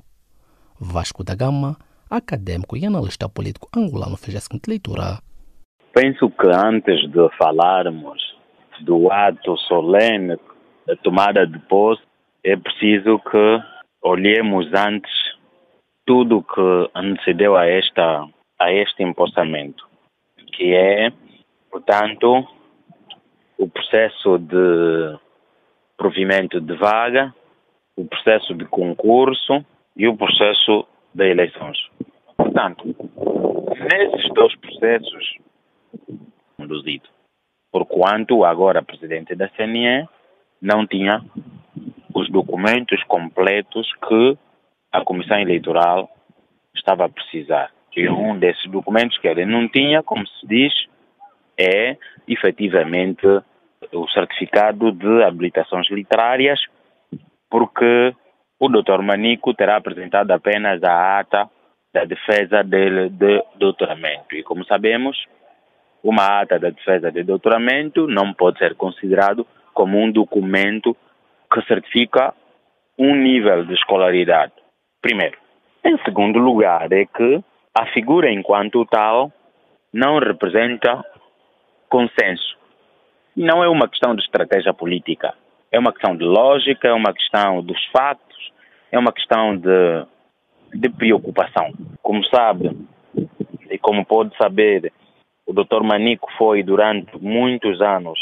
[0.79, 1.77] Vasco da Gama,
[2.09, 5.19] acadêmico e analista político angolano, fez a seguinte leitura.
[5.95, 8.21] Penso que antes de falarmos
[8.81, 10.37] do ato solene
[10.85, 12.03] da tomada de posse,
[12.43, 13.63] é preciso que
[14.01, 15.09] olhemos antes
[16.05, 18.27] tudo que antecedeu a, esta,
[18.59, 19.87] a este empossamento,
[20.51, 21.13] que é,
[21.71, 22.45] portanto,
[23.57, 25.17] o processo de
[25.95, 27.33] provimento de vaga,
[27.95, 31.77] o processo de concurso e o processo de eleições.
[32.35, 32.83] Portanto,
[33.79, 35.44] nesses dois processos,
[36.57, 37.09] conduzido.
[37.71, 40.07] Porquanto agora presidente da CNE
[40.61, 41.21] não tinha
[42.13, 44.37] os documentos completos que
[44.91, 46.09] a Comissão Eleitoral
[46.73, 47.71] estava a precisar.
[47.95, 50.73] E um desses documentos que ele não tinha, como se diz,
[51.57, 53.25] é efetivamente
[53.91, 56.59] o certificado de habilitações literárias,
[57.49, 58.13] porque
[58.59, 59.01] o Dr.
[59.01, 61.49] Manico terá apresentado apenas a ata
[61.93, 64.35] da defesa dele de doutoramento.
[64.35, 65.17] E como sabemos,
[66.05, 70.95] uma ata da defesa de doutoramento não pode ser considerado como um documento
[71.51, 72.31] que certifica
[72.97, 74.53] um nível de escolaridade.
[75.01, 75.37] Primeiro.
[75.83, 79.31] Em segundo lugar, é que a figura enquanto tal
[79.91, 81.03] não representa
[81.89, 82.55] consenso.
[83.35, 85.33] Não é uma questão de estratégia política.
[85.71, 88.51] É uma questão de lógica, é uma questão dos factos,
[88.91, 90.05] é uma questão de,
[90.73, 91.73] de preocupação.
[92.01, 92.77] Como sabe,
[93.71, 94.93] e como pode saber,
[95.45, 95.83] o Dr.
[95.83, 98.19] Manico foi durante muitos anos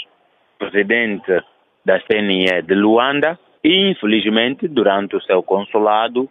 [0.60, 1.44] presidente
[1.86, 6.30] da CNE de Luanda e, infelizmente, durante o seu consulado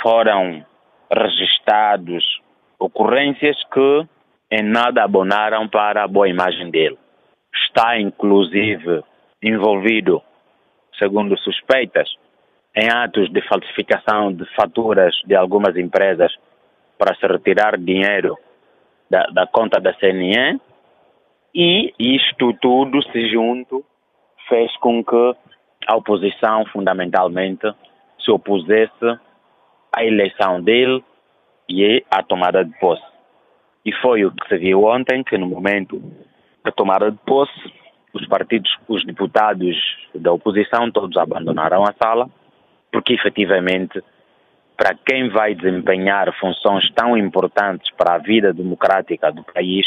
[0.00, 0.64] foram
[1.10, 2.24] registrados
[2.78, 4.06] ocorrências que
[4.50, 6.98] em nada abonaram para a boa imagem dele.
[7.54, 9.02] Está, inclusive,
[9.42, 10.22] envolvido,
[10.98, 12.08] segundo suspeitas,
[12.74, 16.32] em atos de falsificação de faturas de algumas empresas
[16.98, 18.36] para se retirar dinheiro
[19.10, 20.60] da, da conta da CNE
[21.54, 23.84] e isto tudo se junto
[24.48, 25.36] fez com que
[25.86, 27.66] a oposição fundamentalmente
[28.18, 29.18] se opusesse
[29.94, 31.02] à eleição dele
[31.68, 33.04] e à tomada de posse.
[33.84, 36.00] E foi o que se viu ontem, que no momento
[36.64, 37.72] da tomada de posse,
[38.12, 39.76] os partidos, os deputados
[40.14, 42.28] da oposição todos abandonaram a sala,
[42.92, 44.02] porque efetivamente
[44.76, 49.86] para quem vai desempenhar funções tão importantes para a vida democrática do país,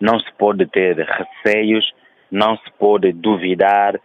[0.00, 1.92] não se pode ter receios,
[2.30, 4.00] não se pode duvidar,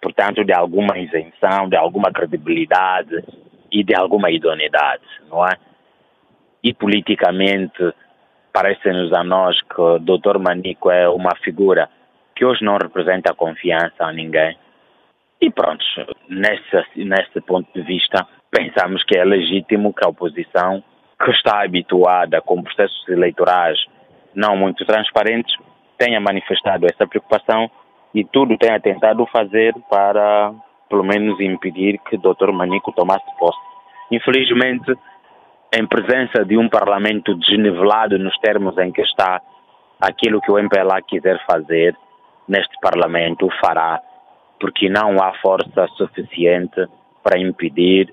[0.00, 3.24] portanto, de alguma isenção, de alguma credibilidade
[3.70, 5.56] e de alguma idoneidade, não é?
[6.62, 7.92] E politicamente,
[8.52, 10.38] parece-nos a nós que o Dr.
[10.38, 11.88] Manico é uma figura
[12.36, 14.56] que hoje não representa confiança a ninguém.
[15.40, 15.84] E pronto,
[16.28, 20.84] nesse, nesse ponto de vista, pensamos que é legítimo que a oposição,
[21.24, 23.78] que está habituada com processos eleitorais
[24.34, 25.56] não muito transparentes,
[25.96, 27.70] tenha manifestado essa preocupação
[28.14, 30.52] e tudo tenha tentado fazer para,
[30.88, 32.52] pelo menos, impedir que o Dr.
[32.52, 33.58] Manico tomasse posse.
[34.10, 34.92] Infelizmente,
[35.74, 39.40] em presença de um parlamento desnivelado nos termos em que está,
[40.00, 41.96] aquilo que o MPLA quiser fazer
[42.46, 44.00] neste parlamento fará,
[44.60, 46.86] porque não há força suficiente
[47.22, 48.12] para impedir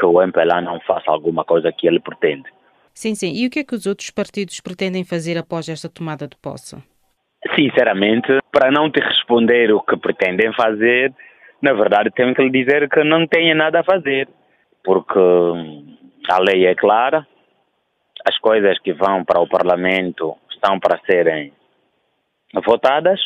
[0.00, 2.48] que o MPLA não faça alguma coisa que ele pretende.
[2.94, 3.32] Sim, sim.
[3.34, 6.76] E o que é que os outros partidos pretendem fazer após esta tomada de posse?
[7.54, 11.12] Sinceramente, para não te responder o que pretendem fazer,
[11.62, 14.28] na verdade tenho que lhe dizer que não têm nada a fazer,
[14.82, 15.96] porque hum,
[16.30, 17.26] a lei é clara,
[18.26, 21.52] as coisas que vão para o Parlamento estão para serem
[22.66, 23.20] votadas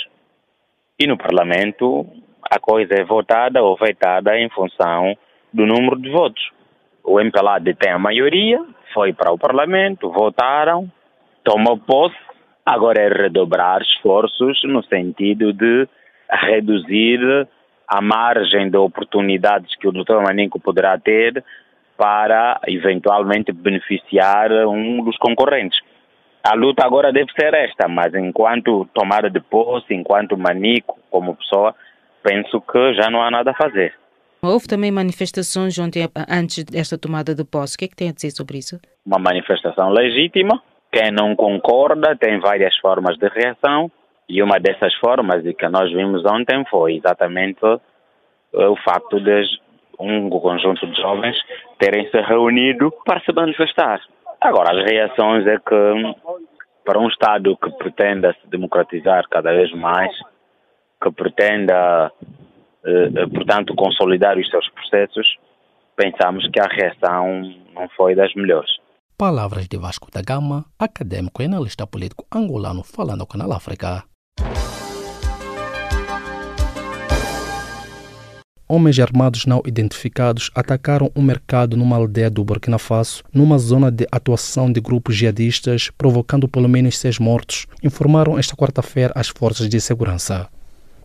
[1.01, 2.07] e no Parlamento
[2.51, 5.17] a coisa é votada ou vetada em função
[5.53, 6.43] do número de votos.
[7.05, 10.91] O MPLAD tem a maioria, foi para o Parlamento, votaram,
[11.45, 12.17] tomou posse,
[12.65, 15.87] agora é redobrar esforços no sentido de
[16.31, 17.47] reduzir
[17.87, 20.23] a margem de oportunidades que o Dr.
[20.27, 21.45] Maninco poderá ter
[21.97, 25.79] para eventualmente beneficiar um dos concorrentes.
[26.43, 31.75] A luta agora deve ser esta, mas enquanto tomada de posse, enquanto Manico como pessoa,
[32.23, 33.95] penso que já não há nada a fazer.
[34.45, 37.77] Houve também manifestações ontem, antes desta tomada de posse.
[37.77, 38.79] O que é que tem a dizer sobre isso?
[39.07, 40.63] Uma manifestação legítima.
[40.93, 43.91] Quem não concorda tem várias formas de reação.
[44.29, 49.43] E uma dessas formas e que nós vimos ontem foi exatamente eh, o facto de
[49.99, 51.37] um conjunto de jovens
[51.79, 54.01] terem se reunido para se manifestar.
[54.41, 56.15] Agora, as reações é que
[56.85, 60.11] para um Estado que pretenda se democratizar cada vez mais,
[61.03, 62.13] que pretenda,
[63.33, 65.27] portanto, consolidar os seus processos,
[65.97, 68.71] pensamos que a reação não foi das melhores.
[69.17, 74.05] Palavras de Vasco da Gama, acadêmico e analista político angolano falando ao Canal África.
[78.75, 84.07] homens armados não identificados atacaram um mercado numa aldeia do Burkina Faso, numa zona de
[84.11, 89.81] atuação de grupos jihadistas, provocando pelo menos seis mortos, informaram esta quarta-feira as forças de
[89.81, 90.49] segurança.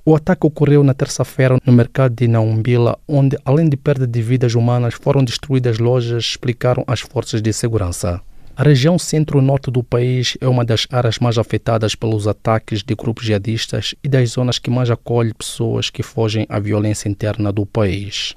[0.10, 4.56] O ataque ocorreu na terça-feira no mercado de Naumbila, onde, além de perda de vidas
[4.56, 8.20] humanas, foram destruídas lojas, explicaram as forças de segurança.
[8.58, 13.24] A região centro-norte do país é uma das áreas mais afetadas pelos ataques de grupos
[13.24, 18.36] jihadistas e das zonas que mais acolhe pessoas que fogem à violência interna do país.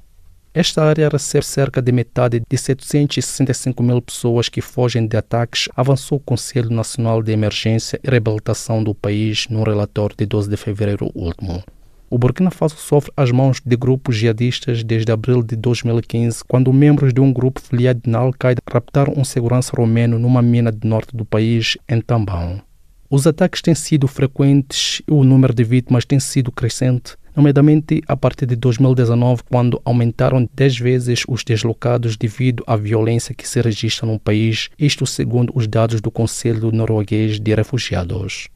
[0.55, 6.19] Esta área recebe cerca de metade de 765 mil pessoas que fogem de ataques, avançou
[6.19, 11.11] o Conselho Nacional de Emergência e Reabilitação do país num relatório de 12 de fevereiro
[11.15, 11.65] último.
[12.11, 17.15] O Burkina Faso sofre as mãos de grupos jihadistas desde abril de 2015, quando membros
[17.15, 21.25] de um grupo filiado na Al-Qaeda raptaram um segurança romeno numa mina do norte do
[21.25, 22.61] país, em Tambão.
[23.09, 28.17] Os ataques têm sido frequentes e o número de vítimas tem sido crescente, nomeadamente a
[28.17, 34.07] partir de 2019, quando aumentaram 10 vezes os deslocados devido à violência que se registra
[34.07, 38.52] no país, isto segundo os dados do Conselho Norueguês de Refugiados.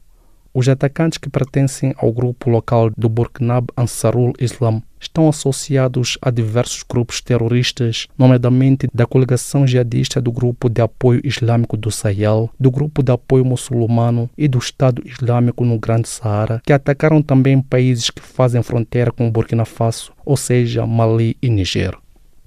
[0.59, 6.81] Os atacantes que pertencem ao grupo local do Burkina Ansarul Islam estão associados a diversos
[6.81, 13.03] grupos terroristas, nomeadamente da coligação jihadista do Grupo de Apoio Islâmico do Sahel, do Grupo
[13.03, 18.23] de Apoio Muçulmano e do Estado Islâmico no Grande Saara, que atacaram também países que
[18.23, 21.95] fazem fronteira com o Burkina Faso, ou seja, Mali e Niger.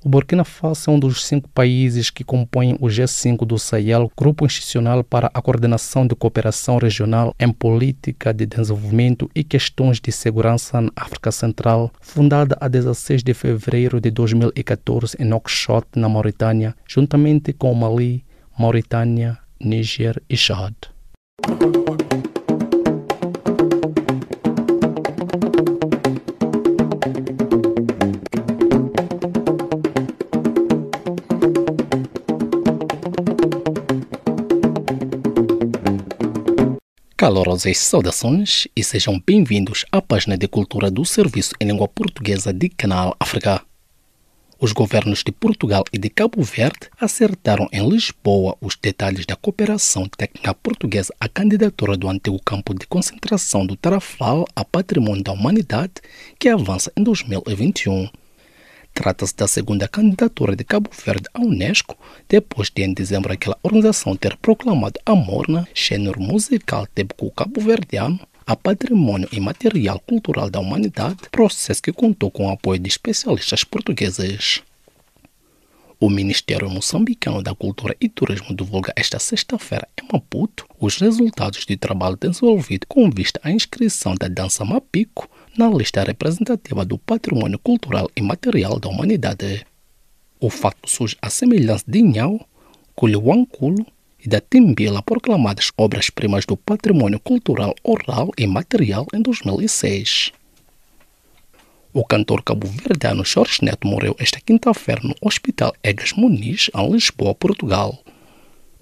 [0.03, 4.46] O Burkina Faso é um dos cinco países que compõem o G5 do Sahel, grupo
[4.46, 10.80] institucional para a coordenação de cooperação regional em política de desenvolvimento e questões de segurança
[10.80, 17.53] na África Central, fundada a 16 de fevereiro de 2014 em Nouakchott, na Mauritânia, juntamente
[17.53, 18.24] com Mali,
[18.59, 20.74] Mauritânia, Níger e Chad.
[37.20, 42.70] Calorosas saudações e sejam bem-vindos à página de cultura do Serviço em Língua Portuguesa de
[42.70, 43.60] Canal África.
[44.58, 50.08] Os governos de Portugal e de Cabo Verde acertaram em Lisboa os detalhes da cooperação
[50.08, 55.92] técnica portuguesa à candidatura do antigo campo de concentração do Tarafal a Patrimônio da Humanidade,
[56.38, 58.08] que avança em 2021.
[58.93, 61.97] Trata-se da segunda candidatura de Cabo Verde à Unesco,
[62.28, 68.57] depois de em dezembro aquela organização ter proclamado a morna, gênero musical típico cabo-verdiano, a
[68.57, 74.62] patrimônio imaterial cultural da humanidade, processo que contou com o apoio de especialistas portugueses.
[76.03, 81.76] O Ministério Moçambicano da Cultura e Turismo divulga esta sexta-feira em Maputo os resultados do
[81.76, 85.28] trabalho desenvolvido com vista à inscrição da dança Mapico
[85.61, 89.66] na lista representativa do patrimônio cultural e material da humanidade.
[90.40, 92.40] O fato surge à semelhança de Nhau,
[92.94, 93.84] Culiwanculo
[94.24, 100.32] e da Timbila proclamadas obras-primas do patrimônio cultural oral e material em 2006.
[101.92, 108.02] O cantor cabo-verdiano Jorge Neto morreu esta quinta-feira no Hospital Egas Muniz, em Lisboa, Portugal.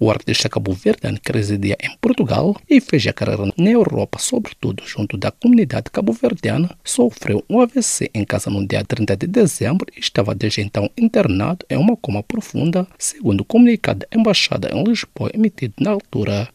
[0.01, 5.17] O artista cabo-verdiano que residia em Portugal e fez a carreira na Europa, sobretudo junto
[5.17, 10.33] da comunidade cabo-verdiana, sofreu um AVC em casa no dia 30 de dezembro e estava
[10.33, 15.73] desde então internado em uma coma profunda, segundo o comunicado da Embaixada em Lisboa emitido
[15.81, 16.47] na altura.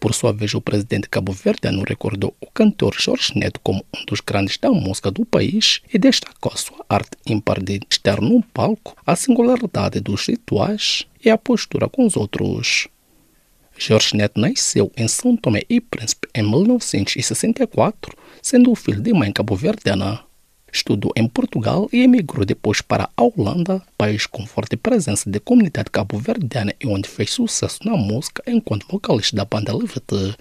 [0.00, 4.56] Por sua vez, o presidente cabo-verdiano recordou o cantor Jorge Neto como um dos grandes
[4.56, 10.00] da música do país e destacou sua arte ímpar de estar no palco, a singularidade
[10.00, 12.88] dos rituais e a postura com os outros.
[13.76, 19.30] Jorge Neto nasceu em São Tomé e Príncipe em 1964, sendo o filho de mãe
[19.30, 20.29] cabo-verdiana.
[20.72, 25.90] Estudou em Portugal e emigrou depois para a Holanda, país com forte presença de comunidade
[25.90, 30.36] cabo-verdiana e onde fez sucesso na música enquanto vocalista da banda Levete.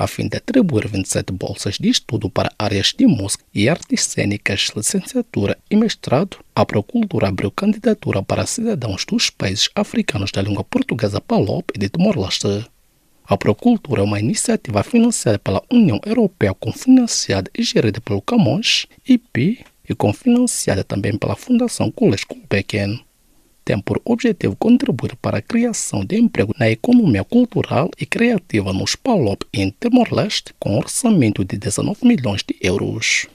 [0.00, 4.70] A fim de atribuir 27 bolsas de estudo para áreas de música e artes cênicas,
[4.74, 11.20] licenciatura e mestrado, a Procultura abriu candidatura para cidadãos dos países africanos da língua portuguesa
[11.20, 12.64] PALOP e de Timor-Leste.
[13.30, 19.64] A Procultura é uma iniciativa financiada pela União Europeia, cofinanciada e gerida pelo Camões, IP,
[19.88, 22.98] e cofinanciada também pela Fundação Coles Gulbenkian.
[23.64, 28.96] Tem por objetivo contribuir para a criação de emprego na economia cultural e criativa nos
[28.96, 33.28] PALOP e em Timor-Leste, com orçamento de 19 milhões de euros.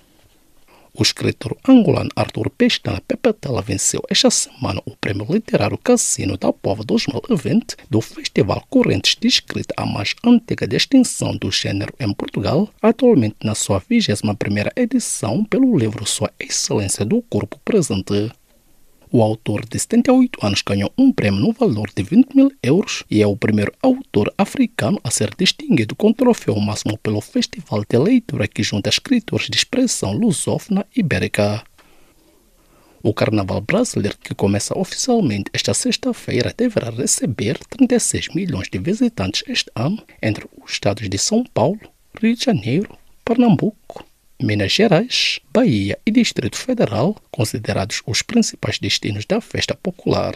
[0.97, 6.85] O escritor angolano Arthur Pestana Pepetela venceu esta semana o Prêmio Literário Cassino da Pova
[6.85, 13.35] 2020 do Festival Correntes de Escrita, a mais antiga distinção do gênero em Portugal, atualmente
[13.43, 18.31] na sua 21ª edição pelo livro Sua Excelência do Corpo Presente.
[19.11, 23.21] O autor de 78 anos ganhou um prêmio no valor de 20 mil euros e
[23.21, 27.97] é o primeiro autor africano a ser distinguido com o troféu máximo pelo Festival de
[27.97, 31.63] Leitura que junta escritores de expressão lusófona ibérica.
[33.03, 39.69] O Carnaval Brasileiro, que começa oficialmente esta sexta-feira, deverá receber 36 milhões de visitantes este
[39.75, 41.79] ano entre os estados de São Paulo,
[42.19, 44.03] Rio de Janeiro, Pernambuco,
[44.45, 50.35] Minas Gerais, Bahia e Distrito Federal, considerados os principais destinos da festa popular.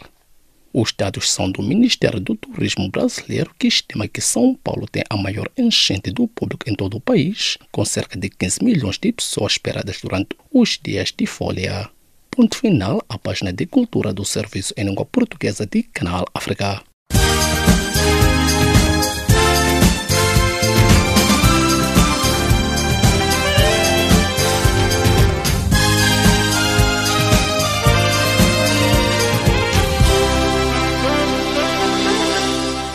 [0.73, 5.15] Os dados são do Ministério do Turismo Brasileiro, que estima que São Paulo tem a
[5.15, 9.53] maior enchente do público em todo o país, com cerca de 15 milhões de pessoas
[9.53, 11.87] esperadas durante os dias de folha.
[12.31, 16.81] Ponto final a página de cultura do Serviço em Língua Portuguesa de Canal África.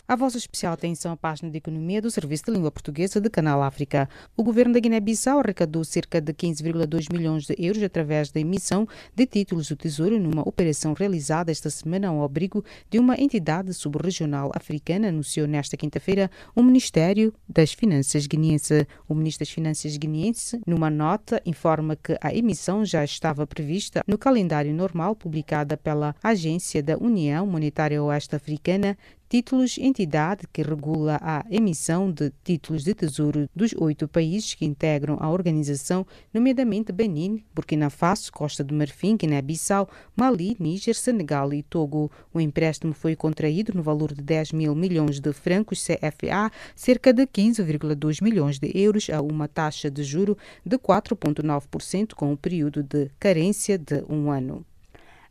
[0.07, 3.63] A vossa especial atenção à página de economia do Serviço de Língua Portuguesa de Canal
[3.63, 4.07] África.
[4.37, 9.25] O governo da Guiné-Bissau arrecadou cerca de 15,2 milhões de euros através da emissão de
[9.25, 15.09] títulos do Tesouro numa operação realizada esta semana ao abrigo de uma entidade subregional africana,
[15.09, 18.87] anunciou nesta quinta-feira o Ministério das Finanças guineense.
[19.09, 24.19] O ministro das Finanças guineense, numa nota, informa que a emissão já estava prevista no
[24.19, 28.99] calendário normal publicada pela Agência da União Monetária Oeste Africana
[29.29, 35.17] Títulos, entidade que regula a emissão de títulos de tesouro dos oito países que integram
[35.19, 42.13] a organização, nomeadamente Benin, Burkina Faso, Costa do Marfim, Guiné-Bissau, Mali, Níger, Senegal e Togo.
[42.33, 47.27] O empréstimo foi contraído no valor de 10 mil milhões de francos CFA, cerca de
[47.27, 53.11] 15,2 milhões de euros, a uma taxa de juro de 4,9%, com um período de
[53.19, 54.65] carência de um ano.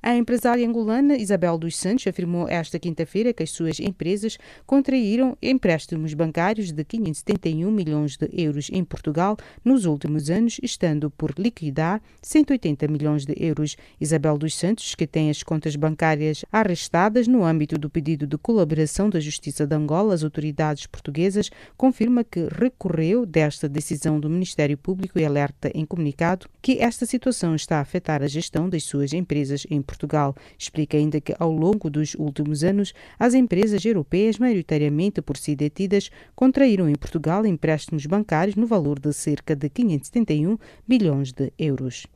[0.05, 6.13] A empresária angolana Isabel dos Santos afirmou esta quinta-feira que as suas empresas contraíram empréstimos
[6.13, 12.85] bancários de 571 milhões de euros em Portugal nos últimos anos, estando por liquidar 180
[12.89, 13.77] milhões de euros.
[13.97, 19.09] Isabel dos Santos, que tem as contas bancárias arrestadas no âmbito do pedido de colaboração
[19.09, 25.17] da Justiça de Angola às autoridades portuguesas, confirma que recorreu desta decisão do Ministério Público
[25.17, 29.65] e alerta em comunicado que esta situação está a afetar a gestão das suas empresas
[29.69, 29.92] em Portugal.
[29.93, 30.35] Portugal.
[30.57, 36.09] Explica ainda que, ao longo dos últimos anos, as empresas europeias, maioritariamente por si detidas,
[36.35, 42.07] contraíram em Portugal empréstimos bancários no valor de cerca de 571 bilhões de euros.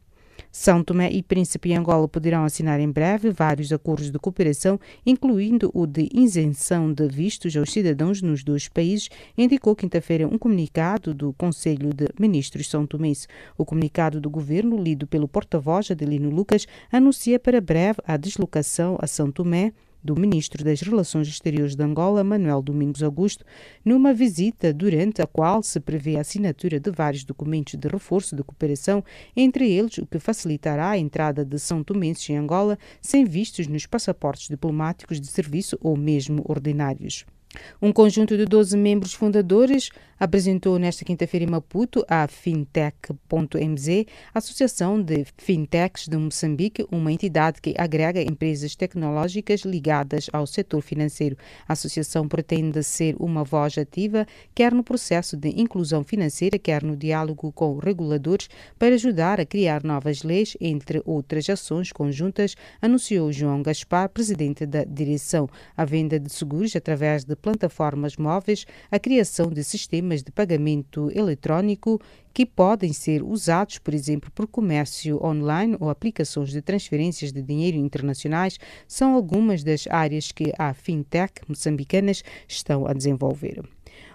[0.51, 5.69] São Tomé e Príncipe e Angola poderão assinar em breve vários acordos de cooperação, incluindo
[5.73, 11.33] o de isenção de vistos aos cidadãos nos dois países, indicou quinta-feira um comunicado do
[11.33, 13.27] Conselho de Ministros São Tomense.
[13.57, 19.07] O comunicado do governo, lido pelo porta-voz Adelino Lucas, anuncia para breve a deslocação a
[19.07, 19.73] São Tomé
[20.03, 23.45] do ministro das Relações Exteriores de Angola, Manuel Domingos Augusto,
[23.83, 28.43] numa visita durante a qual se prevê a assinatura de vários documentos de reforço de
[28.43, 29.03] cooperação,
[29.35, 33.85] entre eles o que facilitará a entrada de São Tomenses em Angola sem vistos nos
[33.85, 37.25] passaportes diplomáticos de serviço ou mesmo ordinários.
[37.81, 39.89] Um conjunto de 12 membros fundadores
[40.19, 47.75] apresentou nesta quinta-feira em Maputo a Fintech.mz, Associação de Fintechs de Moçambique, uma entidade que
[47.77, 51.37] agrega empresas tecnológicas ligadas ao setor financeiro.
[51.67, 54.25] A associação pretende ser uma voz ativa,
[54.55, 59.83] quer no processo de inclusão financeira, quer no diálogo com reguladores, para ajudar a criar
[59.83, 65.47] novas leis, entre outras ações conjuntas, anunciou João Gaspar, presidente da direção.
[65.75, 72.01] A venda de seguros através de plataformas móveis, a criação de sistemas de pagamento eletrónico
[72.33, 77.77] que podem ser usados, por exemplo, por comércio online ou aplicações de transferências de dinheiro
[77.77, 83.61] internacionais, são algumas das áreas que a fintech moçambicanas estão a desenvolver.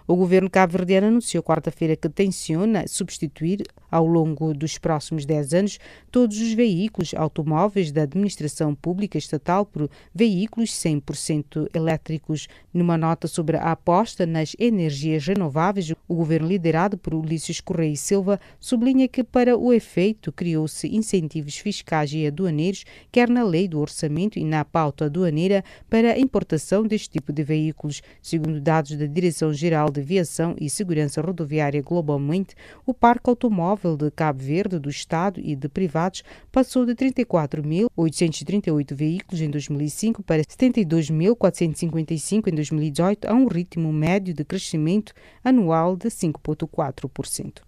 [0.06, 5.78] O governo cabo-verdiano anunciou quarta-feira que tenciona substituir, ao longo dos próximos 10 anos,
[6.10, 12.48] todos os veículos automóveis da administração pública estatal por veículos 100% elétricos.
[12.72, 17.96] Numa nota sobre a aposta nas energias renováveis, o governo liderado por Ulisses Correia e
[17.96, 23.78] Silva sublinha que, para o efeito, criou-se incentivos fiscais e aduaneiros, quer na lei do
[23.78, 28.02] orçamento e na pauta aduaneira, para a importação deste tipo de veículos.
[28.20, 34.42] Segundo dados da Direção-Geral de Aviação e Segurança Rodoviária globalmente, o parque automóvel de Cabo
[34.42, 42.54] Verde do Estado e de privados passou de 34.838 veículos em 2005 para 72.455 em
[42.54, 45.12] 2018, a um ritmo médio de crescimento
[45.44, 47.62] anual de 5,4%.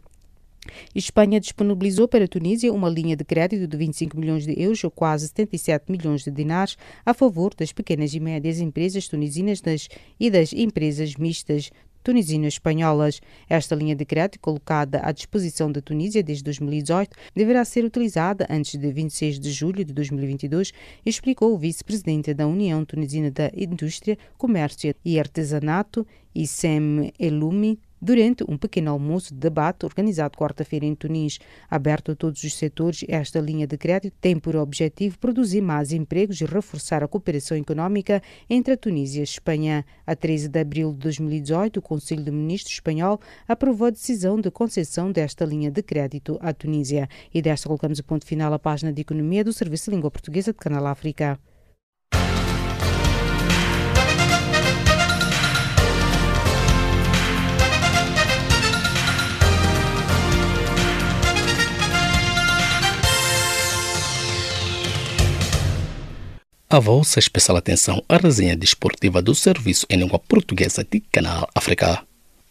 [0.95, 4.91] Espanha disponibilizou para a Tunísia uma linha de crédito de 25 milhões de euros ou
[4.91, 10.31] quase 77 milhões de dinares a favor das pequenas e médias empresas tunisinas das, e
[10.31, 11.71] das empresas mistas
[12.05, 13.21] tunisino-espanholas.
[13.49, 18.79] Esta linha de crédito, colocada à disposição da Tunísia desde 2018, deverá ser utilizada antes
[18.79, 20.73] de 26 de julho de 2022,
[21.05, 28.59] explicou o vice-presidente da União Tunisina da Indústria, Comércio e Artesanato, Issem Eloumi, durante um
[28.59, 31.39] pequeno almoço de debate organizado quarta-feira em Tunis.
[31.71, 36.39] Aberto a todos os setores, esta linha de crédito tem por objetivo produzir mais empregos
[36.41, 39.87] e reforçar a cooperação económica entre a Tunísia e a Espanha.
[40.07, 44.51] A 13 de abril de 2018, o Conselho de Ministros espanhol aprovou a decisão de
[44.51, 47.09] concessão desta linha de crédito à Tunísia.
[47.33, 50.53] E desta colocamos o ponto final à página de Economia do Serviço de Língua Portuguesa
[50.53, 51.41] de Canal África.
[66.75, 72.03] A vossa especial atenção à resenha desportiva do Serviço em Língua Portuguesa de Canal África.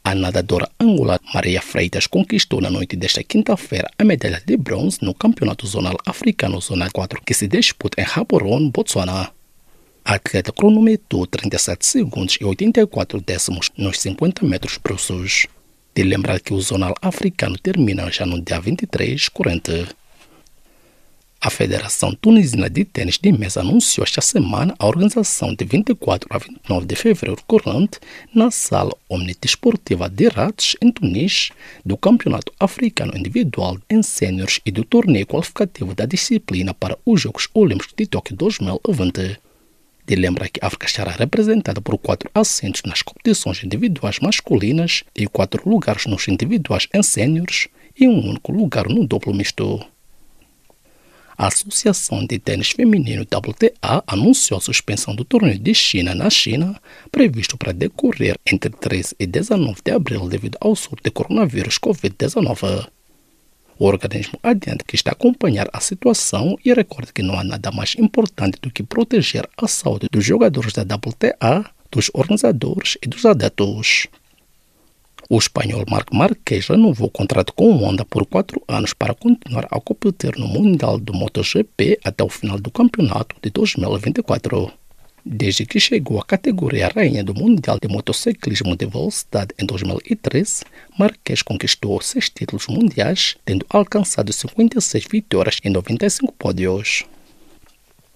[0.02, 5.14] A nadadora angolana Maria Freitas conquistou na noite desta quinta-feira a medalha de bronze no
[5.14, 9.30] Campeonato Zonal Africano Zona 4 que se disputa em Gaborone, Botswana.
[10.06, 15.48] A atleta cronometrou 37 segundos e 84 décimos nos 50 metros brussos.
[15.94, 20.03] De lembrar que o Zonal Africano termina já no dia 23, 40.
[21.46, 26.38] A Federação Tunisina de Tênis de Mesa anunciou esta semana a organização de 24 a
[26.38, 28.00] 29 de fevereiro corrente
[28.34, 31.50] na Sala Omnidesportiva de Rates, em Tunis,
[31.86, 37.50] do Campeonato Africano Individual em Sêniores e do torneio qualificativo da disciplina para os Jogos
[37.54, 39.38] Olímpicos de Tóquio 2020.
[40.08, 45.28] De lembrar que a África estará representada por quatro assentos nas competições individuais masculinas e
[45.28, 47.68] quatro lugares nos individuais em sêniores
[48.00, 49.86] e um único lugar no duplo misto.
[51.36, 56.80] A Associação de Tênis Feminino WTA anunciou a suspensão do torneio de China na China,
[57.12, 62.88] previsto para decorrer entre 13 e 19 de abril devido ao surto de coronavírus Covid-19.
[63.80, 67.72] O organismo adianta que está a acompanhar a situação e recorda que não há nada
[67.72, 73.26] mais importante do que proteger a saúde dos jogadores da WTA, dos organizadores e dos
[73.26, 74.08] adeptos.
[75.34, 79.82] O espanhol Marc Marquez renovou o contrato com Honda por quatro anos para continuar a
[79.82, 84.72] competir no Mundial do MotoGP até o final do campeonato de 2024.
[85.26, 90.66] Desde que chegou à categoria rainha do Mundial de Motociclismo de Velocidade em 2013,
[91.00, 97.06] Marquez conquistou seis títulos mundiais, tendo alcançado 56 vitórias e 95 pódios.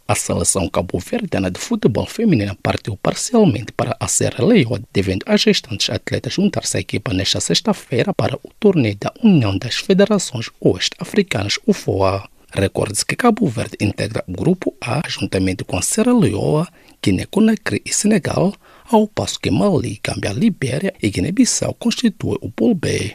[0.08, 5.90] A seleção cabo-verdiana de futebol feminino partiu parcialmente para a Serra Leoa, devendo as restantes
[5.90, 12.30] atletas juntar-se à equipa nesta sexta-feira para o torneio da União das Federações Oeste-Africanas, UFOA.
[12.54, 16.70] Recorde-se que Cabo Verde integra o Grupo A juntamente com a Serra Leoa,
[17.04, 18.54] Guiné-Conakry e Senegal,
[18.90, 23.14] ao passo que Mali, Gâmbia, Libéria e Guiné-Bissau constituem o Pool B.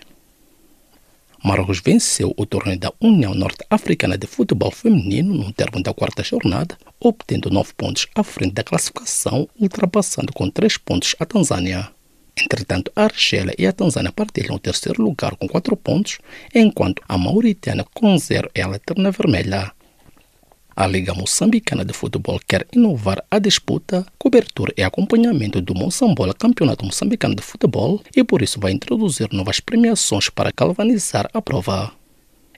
[1.42, 6.78] Marrocos venceu o torneio da União Norte-Africana de Futebol Feminino no termo da quarta jornada,
[7.00, 11.90] obtendo nove pontos à frente da classificação, ultrapassando com três pontos a Tanzânia.
[12.40, 16.18] Entretanto, a Argélia e a Tanzânia partilham o terceiro lugar com quatro pontos,
[16.54, 19.72] enquanto a Mauritânia com zero é a lanterna vermelha.
[20.74, 26.86] A Liga Moçambicana de Futebol quer inovar a disputa, cobertura e acompanhamento do Moçambola Campeonato
[26.86, 31.92] Moçambicano de Futebol e por isso vai introduzir novas premiações para galvanizar a prova.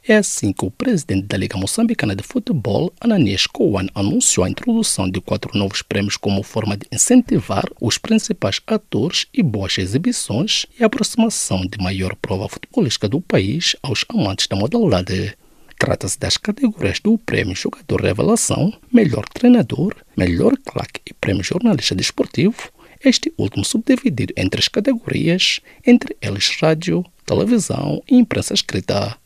[0.06, 5.10] É assim que o presidente da Liga Moçambicana de Futebol, Ananias Coan, anunciou a introdução
[5.10, 10.84] de quatro novos prêmios como forma de incentivar os principais atores e boas exibições e
[10.84, 15.34] aproximação de maior prova futebolística do país aos amantes da modalidade.
[15.84, 22.72] Trata-se das categorias do Prêmio Jogador Revelação, Melhor Treinador, Melhor Claque e Prêmio Jornalista Desportivo,
[23.04, 29.18] este último subdividido em três categorias, entre eles rádio, televisão e imprensa escrita.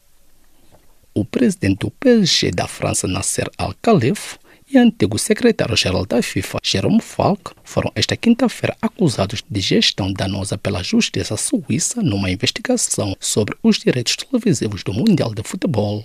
[1.14, 4.36] O presidente do PSG da França, Nasser Al-Khelaifi,
[4.68, 10.82] e antigo secretário-geral da FIFA, Jerome Falk, foram esta quinta-feira acusados de gestão danosa pela
[10.82, 16.04] Justiça Suíça numa investigação sobre os direitos televisivos do Mundial de Futebol.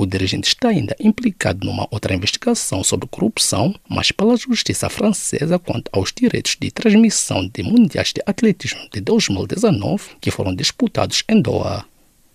[0.00, 5.90] O dirigente está ainda implicado numa outra investigação sobre corrupção, mas pela justiça francesa quanto
[5.92, 11.84] aos direitos de transmissão de mundiais de atletismo de 2019 que foram disputados em Doha.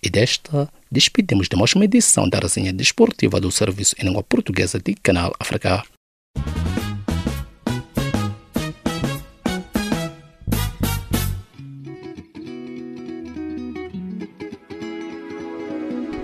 [0.04, 4.78] E desta, despedimos de mais uma edição da resenha desportiva do Serviço em Língua Portuguesa
[4.78, 5.86] de Canal África.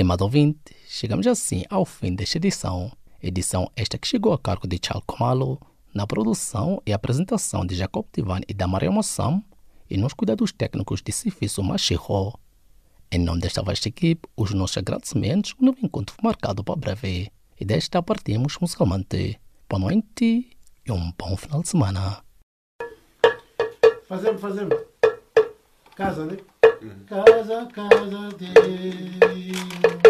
[0.00, 2.90] Estimado ouvinte, chegamos assim ao fim desta edição.
[3.22, 5.60] Edição esta que chegou a cargo de Charles Komalo,
[5.92, 9.44] na produção e apresentação de Jacob Tivan e da Maria Mossam,
[9.90, 12.32] e nos cuidados técnicos de Sifiso Machiro.
[13.12, 17.30] Em nome desta vasta equipe, os nossos agradecimentos no encontro marcado para breve.
[17.60, 19.38] E desta partimos musicalmente.
[19.68, 22.24] Boa noite e um bom final de semana.
[24.08, 24.78] Fazemos, fazemos.
[25.94, 26.38] Casa, né?
[27.06, 30.09] Casa, casa de.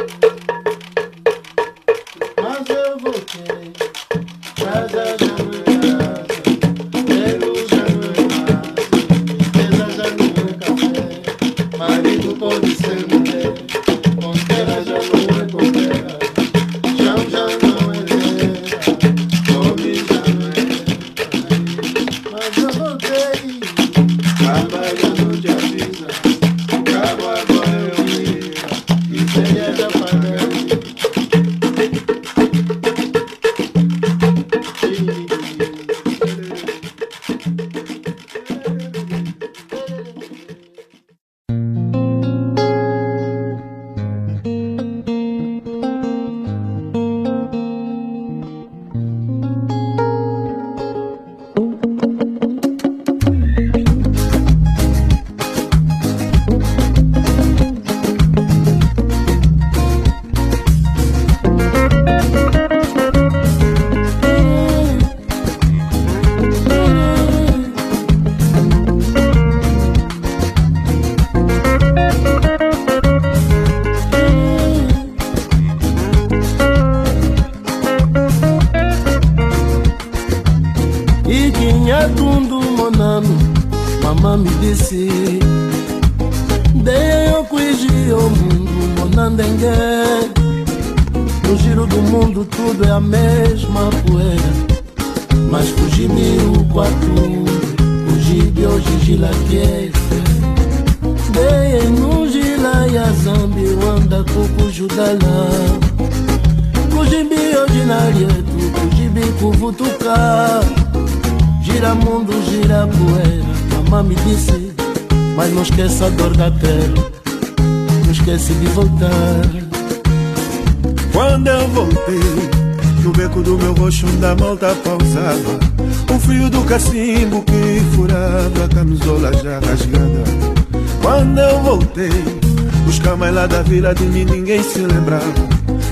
[133.41, 135.33] Lá da vila de mim ninguém se lembrava.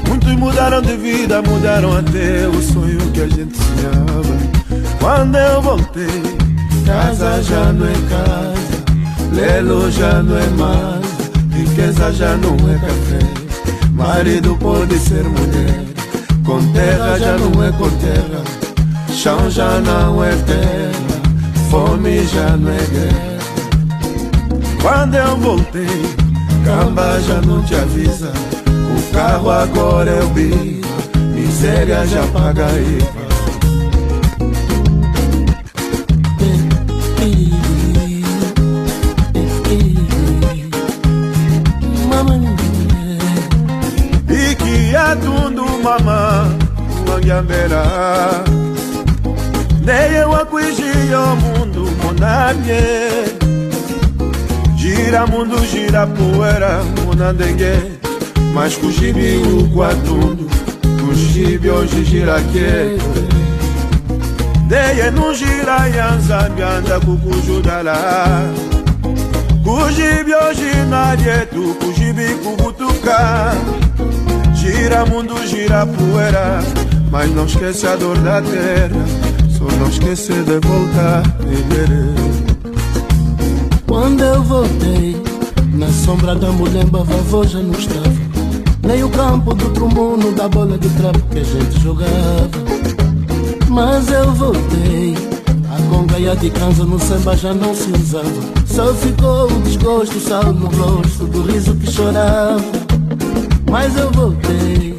[0.07, 4.37] Muitos mudaram de vida, mudaram até o sonho que a gente sonhava.
[5.01, 6.23] Quando eu voltei,
[6.85, 11.07] casa já não é casa, lelo já não é mais,
[11.55, 13.19] riqueza já não é café.
[13.93, 15.85] Marido pode ser mulher,
[16.45, 18.45] com terra já não é com terra,
[19.11, 23.39] chão já não é terra, fome já não é guerra.
[24.83, 26.28] Quando eu voltei,
[26.65, 28.33] camba já não te avisa,
[28.67, 30.89] o carro agora é o bico,
[31.35, 33.29] miséria já paga IVA.
[45.17, 46.49] tundu mama
[47.09, 47.83] wangyambera
[49.85, 53.38] neye wakwishiyo mundu munamye
[55.09, 57.73] gira mundu gira poeira munandenge
[58.53, 60.45] mas kujibi ukwatundu
[61.01, 63.23] kujibi hoje gira quieto
[64.69, 67.97] neye não gira yanzambi anda kukujudala
[69.65, 73.19] kujibi hoje nadietu kujibi kuvutuka
[74.61, 76.61] Gira mundo, gira poeira
[77.11, 79.05] Mas não esquece a dor da terra
[79.57, 81.23] Só não esquece de voltar
[83.89, 85.21] Quando eu voltei
[85.73, 88.13] Na sombra da mulemba vovô já não estava
[88.87, 92.51] Nem o campo do trumuno da bola de trapo que a gente jogava
[93.69, 95.17] Mas eu voltei
[95.75, 98.29] A conga e a de canza no samba já não se usava
[98.67, 102.63] Só ficou o desgosto, sal no rosto Do riso que chorava
[103.71, 104.99] mas eu voltei.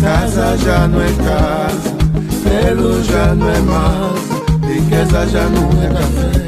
[0.00, 1.94] Casa já não é casa,
[2.42, 6.43] pelo já não é mais, riqueza já não é café.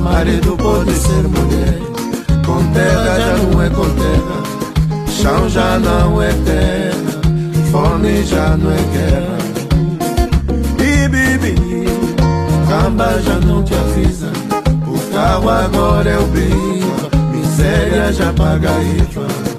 [0.00, 1.78] Marido pode ser mulher,
[2.44, 7.20] com terra já não é com terra, chão já não é terra,
[7.70, 9.38] fome já não é guerra.
[10.78, 11.54] E bibi,
[12.68, 14.32] camba já não te avisa,
[14.86, 19.50] o carro agora é o bico, miséria já paga IVA.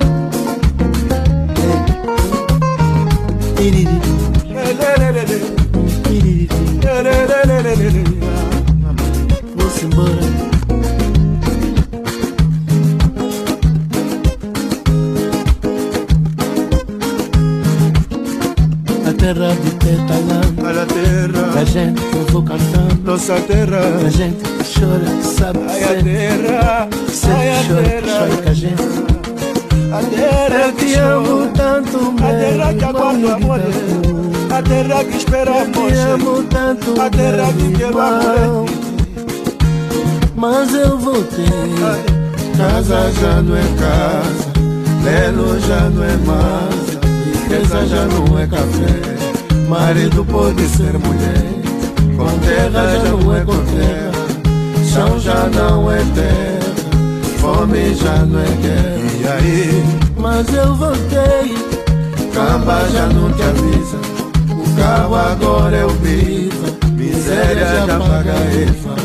[23.31, 26.89] Nossa terra, a gente que chora, sabe ai a terra,
[27.29, 28.83] ai a terra, chora com a gente.
[29.91, 33.59] a terra que amo tanto, a terra que aguarda amor,
[34.51, 38.19] a terra que espera Eu te amor, amo tanto, a terra que irmão.
[38.19, 38.69] amor.
[40.35, 41.45] Mas eu voltei.
[42.57, 44.51] Casa já não é casa,
[45.03, 46.99] lelo já não é mais,
[47.33, 49.67] riqueza já não é café.
[49.69, 51.60] Marido pode ser mulher,
[52.51, 54.11] terra já não é com terra,
[54.83, 59.01] chão já não é terra, fome já não é guerra.
[59.19, 59.83] E aí,
[60.17, 61.55] Mas eu voltei.
[62.33, 63.97] camba já não te avisa,
[64.49, 69.00] o carro agora é o viva, miséria já paga EFA.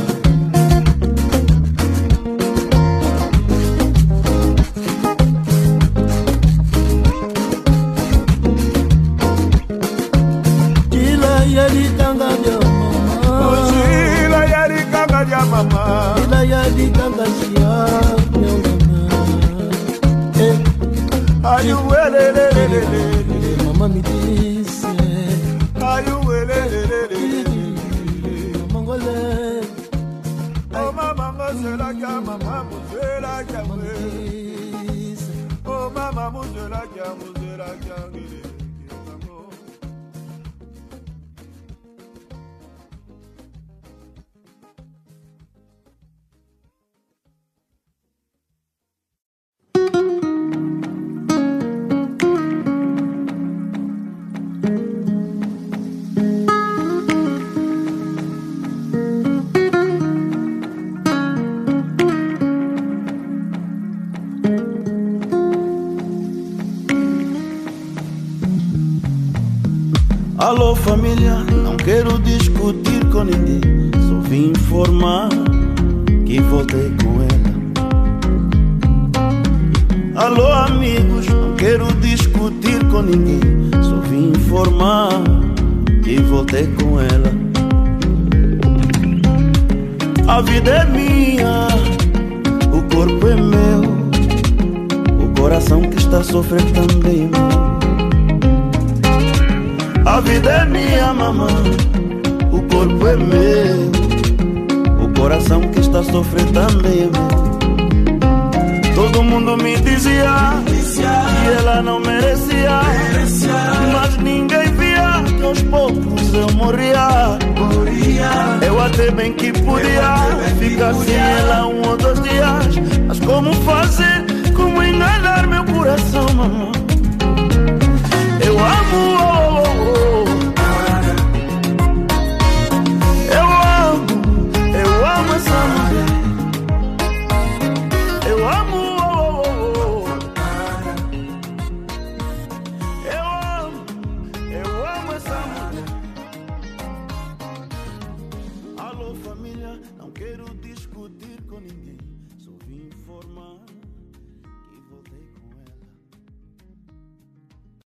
[96.48, 96.85] Que está